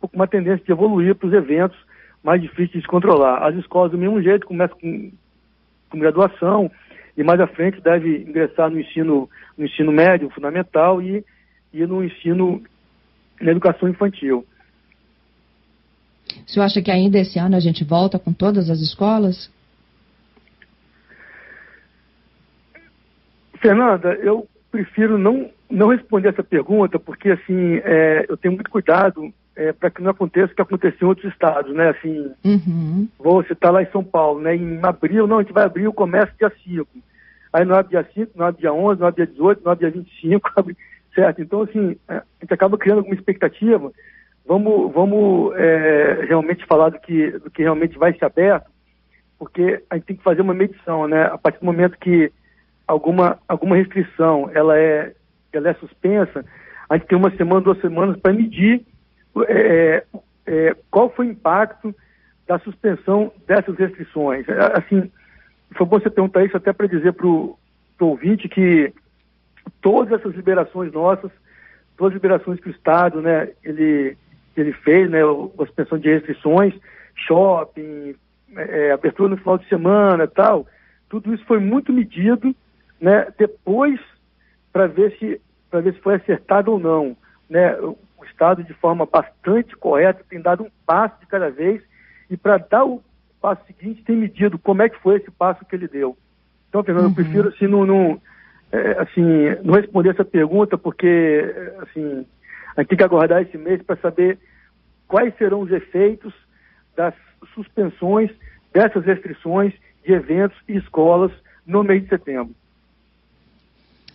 com 0.00 0.08
uma 0.12 0.26
tendência 0.26 0.64
de 0.64 0.72
evoluir 0.72 1.14
para 1.14 1.28
os 1.28 1.34
eventos 1.34 1.78
mais 2.22 2.40
difíceis 2.40 2.72
de 2.72 2.80
se 2.82 2.88
controlar. 2.88 3.46
As 3.46 3.54
escolas, 3.56 3.92
do 3.92 3.98
mesmo 3.98 4.20
jeito, 4.22 4.46
começam 4.46 4.76
com, 4.78 5.12
com 5.90 5.98
graduação, 5.98 6.70
e 7.16 7.22
mais 7.22 7.40
à 7.40 7.46
frente 7.46 7.80
deve 7.80 8.22
ingressar 8.22 8.70
no 8.70 8.80
ensino, 8.80 9.28
no 9.56 9.64
ensino 9.64 9.92
médio, 9.92 10.30
fundamental, 10.30 11.02
e, 11.02 11.24
e 11.72 11.86
no 11.86 12.02
ensino 12.02 12.62
na 13.40 13.50
educação 13.50 13.88
infantil. 13.88 14.44
O 16.46 16.50
senhor 16.50 16.64
acha 16.64 16.82
que 16.82 16.90
ainda 16.90 17.18
esse 17.18 17.38
ano 17.38 17.56
a 17.56 17.60
gente 17.60 17.84
volta 17.84 18.18
com 18.18 18.32
todas 18.32 18.70
as 18.70 18.80
escolas? 18.80 19.50
Fernanda, 23.60 24.14
eu 24.14 24.46
prefiro 24.70 25.18
não, 25.18 25.50
não 25.70 25.88
responder 25.88 26.28
essa 26.28 26.42
pergunta, 26.42 26.98
porque 26.98 27.30
assim, 27.30 27.80
é, 27.84 28.26
eu 28.28 28.36
tenho 28.36 28.54
muito 28.54 28.70
cuidado 28.70 29.32
é, 29.56 29.72
para 29.72 29.90
que 29.90 30.02
não 30.02 30.10
aconteça 30.10 30.52
o 30.52 30.56
que 30.56 30.62
aconteceu 30.62 31.06
em 31.06 31.08
outros 31.08 31.32
estados, 31.32 31.74
né? 31.74 31.90
Assim, 31.90 32.30
uhum. 32.44 33.08
vou 33.18 33.42
citar 33.44 33.72
lá 33.72 33.82
em 33.82 33.90
São 33.90 34.04
Paulo, 34.04 34.40
né? 34.40 34.54
Em 34.54 34.78
abril, 34.82 35.26
não, 35.26 35.38
a 35.38 35.42
gente 35.42 35.52
vai 35.52 35.64
abrir 35.64 35.88
o 35.88 35.92
comércio 35.92 36.34
dia 36.38 36.52
5. 36.64 36.86
Aí 37.52 37.64
não 37.64 37.74
abre 37.74 37.90
dia 37.90 38.06
5, 38.14 38.32
não 38.36 38.46
abre 38.46 38.60
dia 38.60 38.72
11, 38.72 39.00
não 39.00 39.08
abre 39.08 39.24
dia 39.24 39.34
18, 39.34 39.62
não 39.64 39.72
abre 39.72 39.90
dia 39.90 40.02
25, 40.02 40.50
abre 40.56 40.76
certo? 41.14 41.42
Então, 41.42 41.62
assim, 41.62 41.96
é, 42.08 42.14
a 42.14 42.22
gente 42.40 42.54
acaba 42.54 42.78
criando 42.78 42.98
alguma 42.98 43.16
expectativa. 43.16 43.90
Vamos, 44.46 44.92
vamos 44.92 45.54
é, 45.56 46.24
realmente 46.28 46.64
falar 46.66 46.90
do 46.90 47.00
que, 47.00 47.32
do 47.32 47.50
que 47.50 47.62
realmente 47.62 47.98
vai 47.98 48.16
ser 48.16 48.24
aberto, 48.24 48.70
porque 49.38 49.82
a 49.90 49.96
gente 49.96 50.04
tem 50.04 50.16
que 50.16 50.22
fazer 50.22 50.40
uma 50.40 50.54
medição, 50.54 51.08
né? 51.08 51.24
A 51.24 51.36
partir 51.36 51.58
do 51.58 51.66
momento 51.66 51.98
que 51.98 52.32
alguma, 52.88 53.38
alguma 53.46 53.76
restrição 53.76 54.50
ela 54.54 54.76
é, 54.78 55.14
ela 55.52 55.68
é 55.68 55.74
suspensa, 55.74 56.44
a 56.88 56.96
gente 56.96 57.06
tem 57.06 57.18
uma 57.18 57.30
semana, 57.36 57.60
duas 57.60 57.80
semanas 57.80 58.18
para 58.18 58.32
medir 58.32 58.82
é, 59.46 60.04
é, 60.46 60.76
qual 60.90 61.10
foi 61.10 61.26
o 61.28 61.30
impacto 61.30 61.94
da 62.46 62.58
suspensão 62.60 63.30
dessas 63.46 63.76
restrições. 63.76 64.48
É, 64.48 64.78
assim, 64.78 65.10
foi 65.76 65.86
bom 65.86 66.00
você 66.00 66.08
perguntar 66.08 66.44
isso 66.44 66.56
até 66.56 66.72
para 66.72 66.86
dizer 66.86 67.12
para 67.12 67.26
o 67.26 67.58
ouvinte 68.00 68.48
que 68.48 68.92
todas 69.82 70.18
essas 70.18 70.34
liberações 70.34 70.90
nossas, 70.92 71.30
todas 71.96 72.14
as 72.14 72.22
liberações 72.22 72.58
que 72.58 72.68
o 72.68 72.72
Estado, 72.72 73.20
né, 73.20 73.50
ele, 73.62 74.16
ele 74.56 74.72
fez, 74.72 75.10
né, 75.10 75.20
a 75.22 75.66
suspensão 75.66 75.98
de 75.98 76.08
restrições, 76.08 76.72
shopping, 77.14 78.14
é, 78.56 78.86
é, 78.86 78.92
abertura 78.92 79.28
no 79.28 79.36
final 79.36 79.58
de 79.58 79.68
semana 79.68 80.26
tal, 80.26 80.66
tudo 81.10 81.34
isso 81.34 81.44
foi 81.44 81.58
muito 81.58 81.92
medido, 81.92 82.54
né, 83.00 83.28
depois 83.38 84.00
para 84.72 84.86
ver 84.86 85.16
se 85.18 85.40
para 85.70 85.80
ver 85.80 85.94
se 85.94 86.00
foi 86.00 86.14
acertado 86.14 86.72
ou 86.72 86.78
não, 86.78 87.16
né, 87.48 87.74
o 87.80 88.24
Estado 88.24 88.64
de 88.64 88.72
forma 88.74 89.04
bastante 89.04 89.76
correta 89.76 90.24
tem 90.28 90.40
dado 90.40 90.64
um 90.64 90.70
passo 90.86 91.20
de 91.20 91.26
cada 91.26 91.50
vez 91.50 91.82
e 92.30 92.36
para 92.36 92.56
dar 92.56 92.84
o 92.84 93.02
passo 93.40 93.64
seguinte 93.66 94.02
tem 94.02 94.16
medido 94.16 94.58
como 94.58 94.82
é 94.82 94.88
que 94.88 94.98
foi 95.00 95.16
esse 95.16 95.30
passo 95.30 95.64
que 95.64 95.76
ele 95.76 95.86
deu. 95.86 96.16
Então, 96.68 96.82
Fernando, 96.82 97.04
uhum. 97.04 97.10
eu 97.10 97.14
prefiro 97.14 97.48
assim 97.48 97.66
não, 97.66 97.84
não 97.84 98.20
é, 98.70 99.00
assim, 99.00 99.22
não 99.64 99.74
responder 99.74 100.10
essa 100.10 100.24
pergunta 100.24 100.76
porque, 100.76 101.72
assim, 101.82 102.26
a 102.76 102.82
gente 102.82 102.88
tem 102.90 102.98
que 102.98 103.04
aguardar 103.04 103.42
esse 103.42 103.56
mês 103.56 103.82
para 103.82 103.96
saber 103.96 104.38
quais 105.06 105.34
serão 105.36 105.60
os 105.60 105.70
efeitos 105.70 106.34
das 106.94 107.14
suspensões 107.54 108.30
dessas 108.72 109.04
restrições 109.04 109.72
de 110.04 110.12
eventos 110.12 110.58
e 110.68 110.76
escolas 110.76 111.32
no 111.66 111.82
mês 111.82 112.02
de 112.02 112.08
setembro. 112.08 112.54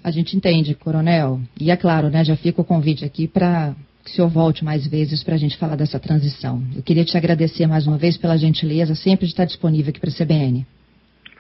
A 0.04 0.12
gente 0.12 0.36
entende, 0.36 0.76
Coronel. 0.76 1.40
E 1.60 1.72
é 1.72 1.78
claro, 1.78 2.10
né, 2.10 2.26
já 2.26 2.36
fica 2.36 2.62
o 2.62 2.66
convite 2.66 3.06
aqui 3.06 3.26
para 3.28 3.74
que 4.04 4.10
o 4.10 4.14
senhor 4.14 4.28
volte 4.28 4.66
mais 4.66 4.86
vezes 4.86 5.24
para 5.24 5.36
a 5.36 5.38
gente 5.38 5.58
falar 5.58 5.78
dessa 5.78 5.98
transição. 5.98 6.62
Eu 6.76 6.84
queria 6.84 7.06
te 7.06 7.18
agradecer 7.18 7.66
mais 7.68 7.88
uma 7.88 7.98
vez 7.98 8.18
pela 8.18 8.38
gentileza, 8.38 8.96
sempre 8.96 9.26
de 9.26 9.32
estar 9.32 9.46
disponível 9.46 9.92
aqui 9.92 10.00
para 10.02 10.10
a 10.10 10.14
CBN. 10.14 10.68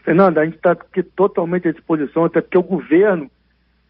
Fernanda, 0.03 0.41
a 0.41 0.45
gente 0.45 0.55
está 0.55 0.71
aqui 0.71 1.03
totalmente 1.03 1.67
à 1.67 1.73
disposição, 1.73 2.23
até 2.23 2.39
porque 2.39 2.57
o 2.57 2.63
governo, 2.63 3.29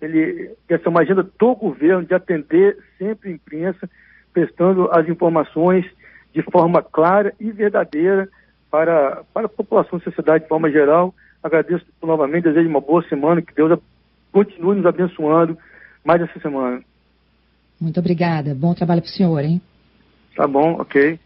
ele, 0.02 0.52
essa 0.68 0.88
é 0.88 0.90
uma 0.90 1.02
agenda 1.02 1.22
do 1.22 1.56
governo 1.56 2.04
de 2.04 2.16
atender 2.16 2.78
sempre 2.98 3.30
a 3.30 3.34
imprensa, 3.34 3.90
prestando 4.34 4.90
as 4.92 5.08
informações 5.08 5.86
de 6.34 6.42
forma 6.42 6.82
clara 6.82 7.32
e 7.40 7.52
verdadeira 7.52 8.28
para, 8.72 9.24
para 9.32 9.46
a 9.46 9.50
população 9.50 10.00
e 10.00 10.04
sociedade 10.04 10.46
de 10.46 10.50
forma 10.50 10.72
geral. 10.72 11.14
Agradeço 11.44 11.86
novamente, 12.02 12.46
desejo 12.46 12.70
uma 12.70 12.82
boa 12.82 13.04
semana, 13.08 13.42
que 13.42 13.54
Deus 13.54 13.78
continue 14.34 14.76
nos 14.76 14.86
abençoando 14.86 15.58
mais 16.04 16.22
essa 16.22 16.38
semana. 16.42 16.82
Muito 17.80 18.00
obrigada. 18.00 18.54
Bom 18.54 18.74
trabalho 18.74 19.02
para 19.02 19.10
o 19.10 19.12
senhor, 19.12 19.40
hein? 19.40 19.62
Tá 20.36 20.48
bom, 20.48 20.74
ok. 20.82 21.20